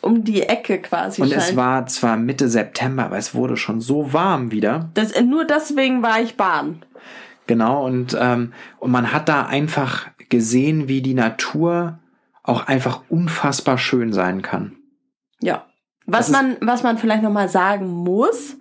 um 0.00 0.24
die 0.24 0.42
Ecke 0.42 0.78
quasi. 0.78 1.22
Und 1.22 1.30
scheint. 1.30 1.42
es 1.42 1.56
war 1.56 1.86
zwar 1.86 2.16
Mitte 2.16 2.48
September, 2.48 3.04
aber 3.04 3.18
es 3.18 3.34
wurde 3.34 3.56
schon 3.56 3.80
so 3.80 4.12
warm 4.12 4.50
wieder. 4.50 4.90
Das, 4.94 5.18
nur 5.20 5.44
deswegen 5.44 6.02
war 6.02 6.20
ich 6.20 6.36
Bahn. 6.36 6.84
Genau, 7.46 7.86
und, 7.86 8.16
ähm, 8.20 8.52
und 8.78 8.90
man 8.90 9.12
hat 9.12 9.28
da 9.28 9.46
einfach 9.46 10.08
gesehen, 10.28 10.88
wie 10.88 11.02
die 11.02 11.14
Natur 11.14 12.00
auch 12.42 12.66
einfach 12.66 13.02
unfassbar 13.08 13.78
schön 13.78 14.12
sein 14.12 14.42
kann. 14.42 14.76
Ja. 15.40 15.66
Was 16.06 16.30
man, 16.30 16.56
was 16.60 16.82
man 16.82 16.98
vielleicht 16.98 17.22
nochmal 17.22 17.48
sagen 17.48 17.88
muss, 17.88 18.56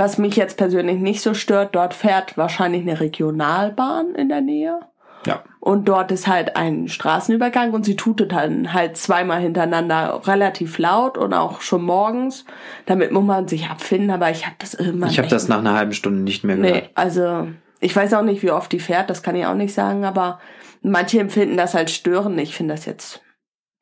was 0.00 0.16
mich 0.16 0.34
jetzt 0.34 0.56
persönlich 0.56 0.98
nicht 0.98 1.20
so 1.20 1.34
stört, 1.34 1.74
dort 1.74 1.92
fährt 1.92 2.38
wahrscheinlich 2.38 2.80
eine 2.80 3.00
Regionalbahn 3.00 4.14
in 4.14 4.30
der 4.30 4.40
Nähe. 4.40 4.80
Ja. 5.26 5.44
Und 5.60 5.90
dort 5.90 6.10
ist 6.10 6.26
halt 6.26 6.56
ein 6.56 6.88
Straßenübergang 6.88 7.72
und 7.72 7.84
sie 7.84 7.96
tutet 7.96 8.32
dann 8.32 8.72
halt 8.72 8.96
zweimal 8.96 9.40
hintereinander 9.42 10.22
relativ 10.26 10.78
laut 10.78 11.18
und 11.18 11.34
auch 11.34 11.60
schon 11.60 11.82
morgens. 11.82 12.46
Damit 12.86 13.12
muss 13.12 13.24
man 13.24 13.46
sich 13.46 13.68
abfinden, 13.68 14.10
aber 14.10 14.30
ich 14.30 14.46
habe 14.46 14.56
das 14.58 14.72
irgendwann. 14.72 15.10
Ich 15.10 15.18
habe 15.18 15.28
das 15.28 15.48
nach 15.48 15.58
einer 15.58 15.74
halben 15.74 15.92
Stunde 15.92 16.22
nicht 16.22 16.44
mehr 16.44 16.56
gehört. 16.56 16.74
Nee, 16.74 16.88
also 16.94 17.48
ich 17.80 17.94
weiß 17.94 18.14
auch 18.14 18.22
nicht, 18.22 18.42
wie 18.42 18.52
oft 18.52 18.72
die 18.72 18.80
fährt, 18.80 19.10
das 19.10 19.22
kann 19.22 19.36
ich 19.36 19.44
auch 19.44 19.54
nicht 19.54 19.74
sagen, 19.74 20.06
aber 20.06 20.40
manche 20.80 21.20
empfinden 21.20 21.58
das 21.58 21.74
als 21.74 21.92
störend. 21.92 22.40
Ich 22.40 22.56
finde 22.56 22.72
das 22.72 22.86
jetzt 22.86 23.20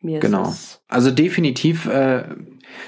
mir 0.00 0.20
genau. 0.20 0.54
Also 0.86 1.10
definitiv, 1.10 1.86
äh, 1.86 2.24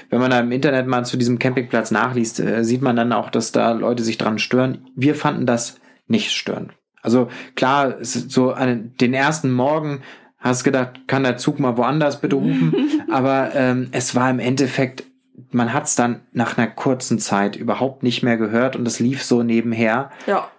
wenn 0.09 0.19
man 0.19 0.31
da 0.31 0.39
im 0.39 0.51
Internet 0.51 0.87
mal 0.87 1.05
zu 1.05 1.17
diesem 1.17 1.39
Campingplatz 1.39 1.91
nachliest, 1.91 2.39
äh, 2.39 2.63
sieht 2.63 2.81
man 2.81 2.95
dann 2.95 3.11
auch, 3.11 3.29
dass 3.29 3.51
da 3.51 3.71
Leute 3.71 4.03
sich 4.03 4.17
dran 4.17 4.39
stören. 4.39 4.87
Wir 4.95 5.15
fanden 5.15 5.45
das 5.45 5.79
nicht 6.07 6.31
störend. 6.31 6.71
Also 7.01 7.29
klar, 7.55 7.95
so 8.01 8.51
an 8.51 8.93
den 9.01 9.13
ersten 9.13 9.51
Morgen 9.51 10.01
hast 10.37 10.63
gedacht, 10.63 11.07
kann 11.07 11.23
der 11.23 11.37
Zug 11.37 11.59
mal 11.59 11.77
woanders 11.77 12.21
bitte 12.21 12.35
rufen, 12.35 12.75
aber 13.11 13.53
ähm, 13.55 13.89
es 13.91 14.15
war 14.15 14.29
im 14.29 14.39
Endeffekt, 14.39 15.03
man 15.51 15.73
hat 15.73 15.85
es 15.85 15.95
dann 15.95 16.21
nach 16.31 16.57
einer 16.57 16.67
kurzen 16.67 17.19
Zeit 17.19 17.55
überhaupt 17.55 18.03
nicht 18.03 18.23
mehr 18.23 18.37
gehört 18.37 18.75
und 18.75 18.87
es 18.87 18.99
lief 18.99 19.23
so 19.23 19.43
nebenher. 19.43 20.11
Ja. 20.27 20.49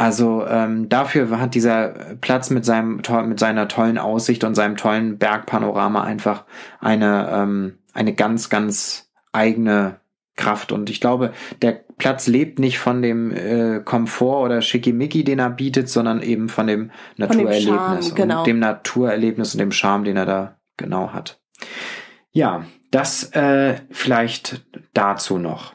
Also 0.00 0.46
ähm, 0.46 0.88
dafür 0.88 1.38
hat 1.38 1.54
dieser 1.54 1.88
Platz 2.22 2.48
mit 2.48 2.64
seinem 2.64 3.02
mit 3.26 3.38
seiner 3.38 3.68
tollen 3.68 3.98
Aussicht 3.98 4.44
und 4.44 4.54
seinem 4.54 4.78
tollen 4.78 5.18
Bergpanorama 5.18 6.02
einfach 6.02 6.46
eine 6.80 7.28
ähm, 7.30 7.78
eine 7.92 8.14
ganz 8.14 8.48
ganz 8.48 9.10
eigene 9.32 10.00
Kraft 10.36 10.72
und 10.72 10.88
ich 10.88 11.02
glaube 11.02 11.34
der 11.60 11.84
Platz 11.98 12.28
lebt 12.28 12.58
nicht 12.58 12.78
von 12.78 13.02
dem 13.02 13.30
äh, 13.30 13.82
Komfort 13.84 14.42
oder 14.42 14.62
Schickimicki, 14.62 15.22
den 15.22 15.38
er 15.38 15.50
bietet, 15.50 15.90
sondern 15.90 16.22
eben 16.22 16.48
von 16.48 16.66
dem 16.66 16.90
Naturerlebnis 17.18 17.66
von 17.66 17.74
dem 17.74 18.02
Charme, 18.02 18.14
genau. 18.14 18.38
und 18.38 18.46
dem 18.46 18.58
Naturerlebnis 18.58 19.54
und 19.54 19.58
dem 19.58 19.72
Charme, 19.72 20.04
den 20.04 20.16
er 20.16 20.24
da 20.24 20.56
genau 20.78 21.12
hat. 21.12 21.42
Ja, 22.32 22.64
das 22.90 23.34
äh, 23.34 23.74
vielleicht 23.90 24.64
dazu 24.94 25.36
noch. 25.36 25.74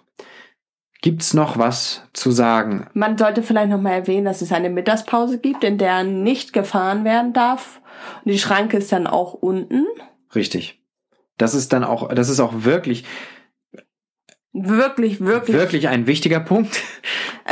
Gibt's 1.05 1.35
noch 1.35 1.59
was 1.59 2.01
zu 2.13 2.31
sagen? 2.31 2.87
Man 2.95 3.15
sollte 3.15 3.43
vielleicht 3.43 3.69
noch 3.69 3.79
mal 3.79 3.91
erwähnen, 3.91 4.25
dass 4.25 4.41
es 4.41 4.51
eine 4.51 4.71
Mittagspause 4.71 5.37
gibt, 5.37 5.63
in 5.63 5.77
der 5.77 6.03
nicht 6.03 6.51
gefahren 6.51 7.05
werden 7.05 7.31
darf. 7.31 7.79
Und 8.23 8.31
die 8.31 8.39
Schranke 8.39 8.77
ist 8.77 8.91
dann 8.91 9.05
auch 9.05 9.33
unten. 9.35 9.85
Richtig. 10.33 10.81
Das 11.37 11.53
ist 11.53 11.73
dann 11.73 11.83
auch, 11.83 12.11
das 12.11 12.29
ist 12.29 12.39
auch 12.39 12.63
wirklich, 12.63 13.05
Wirklich, 14.51 15.19
wirklich. 15.19 15.55
wirklich 15.55 15.87
ein 15.89 16.07
wichtiger 16.07 16.39
Punkt. 16.39 16.81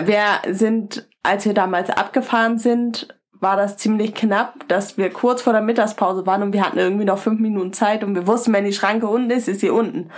Wir 0.03 0.41
sind, 0.51 1.07
als 1.21 1.45
wir 1.45 1.53
damals 1.53 1.91
abgefahren 1.91 2.57
sind, 2.57 3.09
war 3.43 3.57
das 3.57 3.77
ziemlich 3.77 4.15
knapp, 4.15 4.67
dass 4.67 4.97
wir 4.97 5.11
kurz 5.11 5.41
vor 5.43 5.53
der 5.53 5.61
Mittagspause 5.61 6.25
waren 6.25 6.41
und 6.41 6.53
wir 6.53 6.65
hatten 6.65 6.79
irgendwie 6.79 7.05
noch 7.05 7.19
fünf 7.19 7.39
Minuten 7.39 7.73
Zeit 7.73 8.03
und 8.03 8.15
wir 8.15 8.25
wussten, 8.25 8.53
wenn 8.53 8.65
die 8.65 8.73
Schranke 8.73 9.07
unten 9.07 9.29
ist, 9.29 9.47
ist 9.47 9.59
sie 9.59 9.69
unten. 9.69 10.09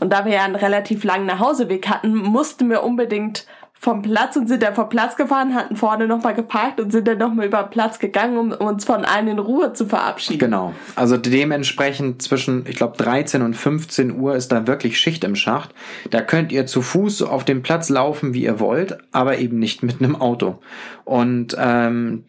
Und 0.00 0.12
da 0.12 0.24
wir 0.24 0.32
ja 0.32 0.44
einen 0.44 0.56
relativ 0.56 1.04
langen 1.04 1.26
Nachhauseweg 1.26 1.88
hatten, 1.88 2.16
mussten 2.16 2.68
wir 2.68 2.82
unbedingt 2.82 3.46
vom 3.80 4.02
Platz 4.02 4.36
und 4.36 4.46
sind 4.46 4.62
dann 4.62 4.74
vom 4.74 4.90
Platz 4.90 5.16
gefahren, 5.16 5.54
hatten 5.54 5.74
vorne 5.74 6.06
nochmal 6.06 6.34
geparkt 6.34 6.80
und 6.80 6.92
sind 6.92 7.08
dann 7.08 7.16
nochmal 7.16 7.46
über 7.46 7.62
den 7.62 7.70
Platz 7.70 7.98
gegangen, 7.98 8.36
um 8.36 8.52
uns 8.52 8.84
von 8.84 9.06
allen 9.06 9.26
in 9.26 9.38
Ruhe 9.38 9.72
zu 9.72 9.86
verabschieden. 9.86 10.38
Genau. 10.38 10.74
Also 10.96 11.16
dementsprechend 11.16 12.20
zwischen, 12.20 12.66
ich 12.68 12.76
glaube, 12.76 12.98
13 12.98 13.40
und 13.40 13.54
15 13.54 14.20
Uhr 14.20 14.36
ist 14.36 14.52
da 14.52 14.66
wirklich 14.66 15.00
Schicht 15.00 15.24
im 15.24 15.34
Schacht. 15.34 15.70
Da 16.10 16.20
könnt 16.20 16.52
ihr 16.52 16.66
zu 16.66 16.82
Fuß 16.82 17.22
auf 17.22 17.46
dem 17.46 17.62
Platz 17.62 17.88
laufen, 17.88 18.34
wie 18.34 18.42
ihr 18.44 18.60
wollt, 18.60 18.98
aber 19.12 19.38
eben 19.38 19.58
nicht 19.58 19.82
mit 19.82 20.02
einem 20.02 20.14
Auto. 20.14 20.58
Und 21.06 21.56
ähm, 21.58 22.24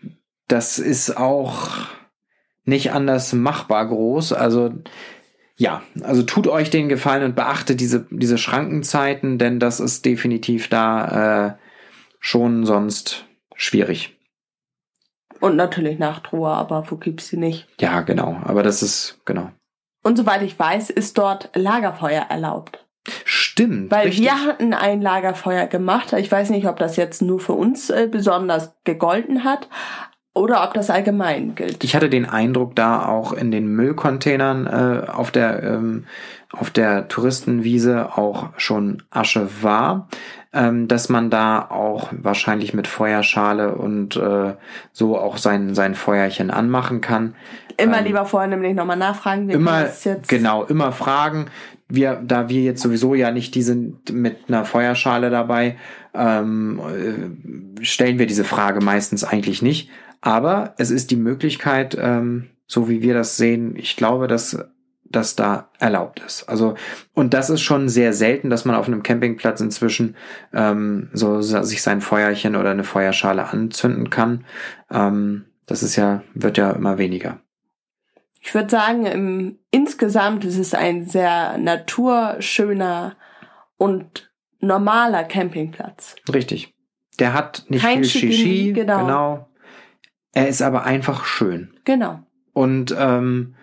das 0.52 0.80
ist 0.80 1.18
auch 1.18 1.70
nicht 2.66 2.92
anders 2.92 3.34
machbar 3.34 3.88
groß. 3.88 4.34
Also 4.34 4.72
ja, 5.56 5.82
also 6.04 6.24
tut 6.24 6.48
euch 6.48 6.70
den 6.70 6.90
Gefallen 6.90 7.24
und 7.24 7.36
beachtet 7.36 7.80
diese, 7.80 8.08
diese 8.10 8.38
Schrankenzeiten, 8.38 9.38
denn 9.38 9.60
das 9.60 9.80
ist 9.80 10.06
definitiv 10.06 10.68
da 10.70 11.48
äh, 11.48 11.54
schon 12.20 12.66
sonst 12.66 13.26
schwierig. 13.56 14.18
Und 15.40 15.56
natürlich 15.56 15.98
Nachtruhe, 16.00 16.50
aber 16.50 16.86
wo 16.90 16.98
gibt's 16.98 17.28
sie 17.28 17.38
nicht? 17.38 17.68
Ja, 17.80 18.02
genau. 18.02 18.40
Aber 18.44 18.64
das 18.64 18.84
ist, 18.84 19.20
genau. 19.26 19.52
Und 20.04 20.18
soweit 20.18 20.42
ich 20.42 20.58
weiß, 20.58 20.90
ist 20.90 21.18
dort 21.18 21.50
Lagerfeuer 21.56 22.26
erlaubt. 22.30 22.86
Stimmt. 23.26 23.90
Weil 23.90 24.08
richtig. 24.08 24.26
wir 24.26 24.44
hatten 24.44 24.74
ein 24.74 25.02
Lagerfeuer 25.02 25.68
gemacht. 25.68 26.14
Ich 26.14 26.32
weiß 26.32 26.52
nicht, 26.52 26.68
ob 26.68 26.78
das 26.78 26.96
jetzt 26.96 27.22
nur 27.22 27.40
für 27.40 27.54
uns 27.54 27.90
äh, 27.90 28.08
besonders 28.12 28.74
gegolten 28.84 29.44
hat 29.44 29.68
oder 30.34 30.64
ob 30.64 30.74
das 30.74 30.90
allgemein 30.90 31.56
gilt. 31.56 31.84
Ich 31.84 31.96
hatte 31.96 32.10
den 32.10 32.26
Eindruck, 32.26 32.76
da 32.76 33.06
auch 33.06 33.34
in 33.34 33.52
den 33.52 33.68
Müllcontainern 33.68 34.66
äh, 34.68 35.12
auf 35.12 35.32
der 35.32 35.64
ähm, 35.64 36.06
auf 36.54 36.70
der 36.70 37.08
Touristenwiese 37.08 38.18
auch 38.18 38.50
schon 38.58 39.04
Asche 39.10 39.50
war, 39.62 40.10
ähm, 40.54 40.88
dass 40.88 41.10
man 41.10 41.30
da 41.30 41.68
auch 41.70 42.10
wahrscheinlich 42.12 42.74
mit 42.74 42.88
Feuerschale 42.88 43.76
und 43.76 44.16
äh, 44.16 44.54
so 44.92 45.18
auch 45.18 45.38
sein 45.38 45.76
sein 45.76 45.96
Feuerchen 45.96 46.50
anmachen 46.50 47.02
kann. 47.02 47.36
Immer 47.78 48.00
Ähm, 48.00 48.06
lieber 48.06 48.26
vorher 48.26 48.50
nämlich 48.50 48.76
nochmal 48.76 48.98
nachfragen. 48.98 49.48
Wir 49.48 49.56
immer 49.56 49.84
jetzt 49.84 50.28
genau 50.28 50.64
immer 50.64 50.92
fragen 50.92 51.48
wir 51.94 52.22
da 52.26 52.48
wir 52.48 52.62
jetzt 52.62 52.82
sowieso 52.82 53.16
ja 53.16 53.32
nicht 53.32 53.54
die 53.54 53.62
sind 53.62 54.14
mit 54.14 54.38
einer 54.48 54.64
Feuerschale 54.64 55.30
dabei 55.30 55.78
ähm, 56.14 56.80
äh, 56.80 57.84
stellen 57.84 58.18
wir 58.18 58.28
diese 58.28 58.46
Frage 58.46 58.80
meistens 58.80 59.26
eigentlich 59.26 59.62
nicht 59.62 59.90
aber 60.22 60.76
es 60.78 60.92
ist 60.92 61.12
die 61.12 61.18
Möglichkeit 61.18 61.98
ähm, 62.00 62.50
so 62.68 62.90
wie 62.90 63.02
wir 63.02 63.14
das 63.14 63.38
sehen 63.38 63.76
ich 63.76 63.96
glaube 63.96 64.28
dass 64.28 64.58
das 65.04 65.36
da 65.36 65.70
erlaubt 65.80 66.22
ist 66.26 66.48
also 66.48 66.76
und 67.14 67.34
das 67.34 67.50
ist 67.50 67.62
schon 67.62 67.90
sehr 67.90 68.14
selten 68.14 68.50
dass 68.50 68.66
man 68.66 68.76
auf 68.76 68.88
einem 68.88 69.04
Campingplatz 69.04 69.60
inzwischen 69.60 70.16
ähm, 70.54 71.10
so 71.14 71.42
sich 71.42 71.82
sein 71.82 72.02
Feuerchen 72.02 72.56
oder 72.56 72.72
eine 72.72 72.84
Feuerschale 72.86 73.48
anzünden 73.48 74.10
kann 74.10 74.46
ähm, 74.90 75.46
das 75.66 75.84
ist 75.84 75.96
ja 75.96 76.24
wird 76.34 76.58
ja 76.58 76.72
immer 76.72 76.98
weniger 76.98 77.42
Ich 78.42 78.54
würde 78.54 78.70
sagen, 78.70 79.06
im, 79.06 79.60
insgesamt 79.70 80.46
ist 80.46 80.58
es 80.58 80.74
ein 80.74 81.06
sehr 81.06 81.58
naturschöner 81.58 83.16
und 83.78 84.32
normaler 84.62 85.24
Campingplatz. 85.24 86.16
Richtig. 86.32 86.74
Der 87.20 87.34
hat 87.34 87.66
nicht 87.68 87.84
Kein 87.84 88.04
viel 88.04 88.32
Shishi, 88.32 88.74
genau. 88.74 89.00
genau. 89.00 89.48
Er 90.34 90.48
ist 90.48 90.62
aber 90.62 90.84
einfach 90.84 91.26
schön. 91.26 91.74
Genau. 91.86 92.20
Und 92.54 92.96
ähm, 92.98 93.56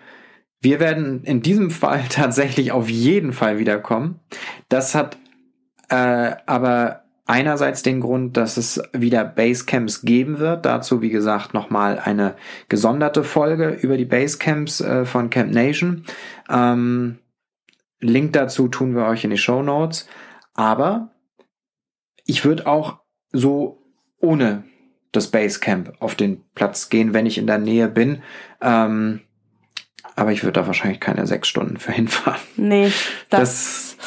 wir 0.61 0.79
werden 0.79 1.23
in 1.23 1.41
diesem 1.41 1.71
Fall 1.71 2.03
tatsächlich 2.09 2.71
auf 2.71 2.89
jeden 2.89 3.33
Fall 3.33 3.59
wiederkommen. 3.59 4.19
Das 4.67 4.95
hat 4.95 5.17
äh, 5.89 6.35
aber 6.45 7.03
einerseits 7.25 7.83
den 7.83 8.01
Grund, 8.01 8.37
dass 8.37 8.57
es 8.57 8.81
wieder 8.91 9.23
Basecamps 9.23 10.01
geben 10.01 10.39
wird. 10.39 10.65
Dazu, 10.65 11.01
wie 11.01 11.09
gesagt, 11.09 11.53
nochmal 11.53 11.99
eine 11.99 12.35
gesonderte 12.69 13.23
Folge 13.23 13.69
über 13.69 13.97
die 13.97 14.05
Basecamps 14.05 14.81
äh, 14.81 15.05
von 15.05 15.29
Camp 15.29 15.53
Nation. 15.53 16.05
Ähm, 16.49 17.19
Link 17.99 18.33
dazu 18.33 18.67
tun 18.67 18.95
wir 18.95 19.05
euch 19.05 19.23
in 19.23 19.29
die 19.29 19.37
Show 19.37 19.61
Notes. 19.61 20.07
Aber 20.55 21.11
ich 22.25 22.45
würde 22.45 22.65
auch 22.65 22.99
so 23.31 23.83
ohne 24.17 24.63
das 25.11 25.27
Basecamp 25.27 25.93
auf 25.99 26.15
den 26.15 26.43
Platz 26.55 26.89
gehen, 26.89 27.13
wenn 27.13 27.25
ich 27.25 27.37
in 27.37 27.47
der 27.47 27.57
Nähe 27.57 27.87
bin. 27.87 28.21
Ähm, 28.61 29.21
aber 30.15 30.31
ich 30.31 30.43
würde 30.43 30.59
da 30.59 30.67
wahrscheinlich 30.67 30.99
keine 30.99 31.25
sechs 31.27 31.47
Stunden 31.47 31.77
für 31.77 31.91
hinfahren. 31.91 32.41
Nee, 32.57 32.91
das, 33.29 33.97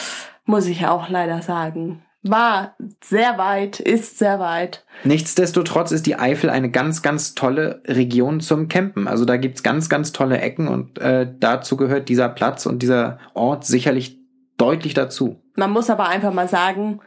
muss 0.45 0.67
ich 0.67 0.87
auch 0.87 1.09
leider 1.09 1.43
sagen. 1.43 2.03
War 2.25 2.77
sehr 3.03 3.37
weit, 3.37 3.81
ist 3.81 4.19
sehr 4.19 4.39
weit. 4.39 4.85
Nichtsdestotrotz 5.03 5.91
ist 5.91 6.07
die 6.07 6.17
Eifel 6.17 6.51
eine 6.51 6.71
ganz, 6.71 7.03
ganz 7.03 7.35
tolle 7.35 7.83
Region 7.87 8.41
zum 8.41 8.69
Campen. 8.69 9.09
Also 9.09 9.25
da 9.25 9.37
gibt's 9.37 9.65
ganz, 9.65 9.89
ganz 9.89 10.13
tolle 10.13 10.39
Ecken 10.39 10.69
und 10.69 10.99
äh, 11.01 11.27
dazu 11.41 11.77
gehört 11.77 12.09
dieser 12.09 12.29
Platz 12.29 12.67
und 12.67 12.81
dieser 12.81 13.19
Ort 13.35 13.65
sicherlich 13.65 14.19
deutlich 14.57 14.95
dazu. 14.95 15.43
Man 15.57 15.73
muss 15.73 15.91
aber 15.91 16.09
einfach 16.09 16.33
mal 16.33 16.49
sagen, 16.49 17.01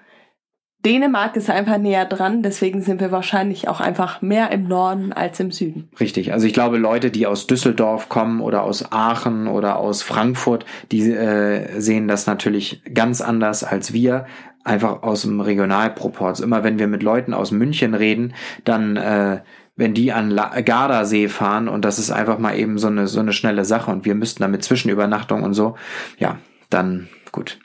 Dänemark 0.85 1.35
ist 1.35 1.49
einfach 1.49 1.79
näher 1.79 2.05
dran, 2.05 2.43
deswegen 2.43 2.81
sind 2.81 3.01
wir 3.01 3.11
wahrscheinlich 3.11 3.67
auch 3.67 3.81
einfach 3.81 4.21
mehr 4.21 4.51
im 4.51 4.67
Norden 4.67 5.11
als 5.13 5.39
im 5.39 5.51
Süden. 5.51 5.89
Richtig. 5.99 6.31
Also 6.31 6.45
ich 6.45 6.53
glaube, 6.53 6.77
Leute, 6.77 7.09
die 7.09 7.25
aus 7.25 7.47
Düsseldorf 7.47 8.07
kommen 8.07 8.39
oder 8.39 8.61
aus 8.61 8.91
Aachen 8.91 9.47
oder 9.47 9.77
aus 9.77 10.03
Frankfurt, 10.03 10.65
die 10.91 11.09
äh, 11.09 11.79
sehen 11.81 12.07
das 12.07 12.27
natürlich 12.27 12.83
ganz 12.93 13.21
anders 13.21 13.63
als 13.63 13.93
wir. 13.93 14.27
Einfach 14.63 15.03
aus 15.03 15.23
dem 15.23 15.41
Regionalproports. 15.41 16.39
Immer 16.39 16.63
wenn 16.63 16.79
wir 16.79 16.87
mit 16.87 17.03
Leuten 17.03 17.33
aus 17.33 17.51
München 17.51 17.95
reden, 17.95 18.33
dann 18.63 18.95
äh, 18.95 19.41
wenn 19.75 19.93
die 19.93 20.11
an 20.13 20.29
La 20.29 20.61
Gardasee 20.61 21.29
fahren 21.29 21.67
und 21.67 21.83
das 21.83 21.99
ist 21.99 22.11
einfach 22.11 22.37
mal 22.39 22.57
eben 22.57 22.77
so 22.77 22.87
eine 22.87 23.07
so 23.07 23.19
eine 23.19 23.33
schnelle 23.33 23.65
Sache 23.65 23.91
und 23.91 24.05
wir 24.05 24.15
müssten 24.15 24.41
damit 24.41 24.63
Zwischenübernachtung 24.63 25.43
und 25.43 25.53
so, 25.53 25.75
ja, 26.17 26.37
dann 26.69 27.09
gut. 27.31 27.59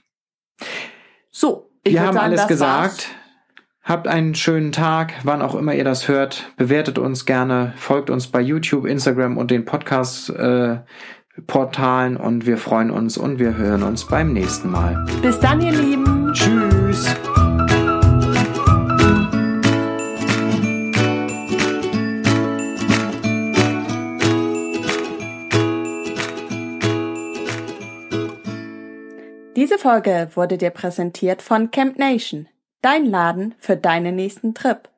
So, 1.31 1.70
ich 1.85 1.95
wir 1.95 2.03
haben 2.03 2.15
sagen, 2.15 2.25
alles 2.25 2.47
gesagt. 2.47 2.81
war's. 2.81 3.07
Habt 3.83 4.07
einen 4.07 4.35
schönen 4.35 4.73
Tag, 4.73 5.15
wann 5.25 5.41
auch 5.43 5.55
immer 5.55 5.75
ihr 5.75 5.85
das 5.85 6.07
hört. 6.07 6.53
Bewertet 6.57 6.99
uns 6.99 7.25
gerne, 7.25 7.73
folgt 7.77 8.11
uns 8.11 8.27
bei 8.27 8.41
YouTube, 8.41 8.87
Instagram 8.87 9.39
und 9.39 9.51
den 9.51 9.65
Podcast-Portalen 9.65 12.17
und 12.17 12.47
wir 12.47 12.59
freuen 12.59 12.91
uns 12.91 13.17
und 13.17 13.39
wir 13.39 13.57
hören 13.57 13.83
uns 13.83 14.07
beim 14.07 14.33
nächsten 14.33 14.71
Mal. 14.71 15.07
Bis 15.23 15.41
dann, 15.41 15.61
ihr 15.63 15.73
Lieben. 15.73 16.31
Tschüss! 16.35 17.17
Folge 29.81 30.29
wurde 30.35 30.59
dir 30.59 30.69
präsentiert 30.69 31.41
von 31.41 31.71
Camp 31.71 31.99
Nation, 31.99 32.49
dein 32.83 33.07
Laden 33.07 33.55
für 33.59 33.79
deinen 33.79 34.15
nächsten 34.15 34.53
Trip. 34.53 34.90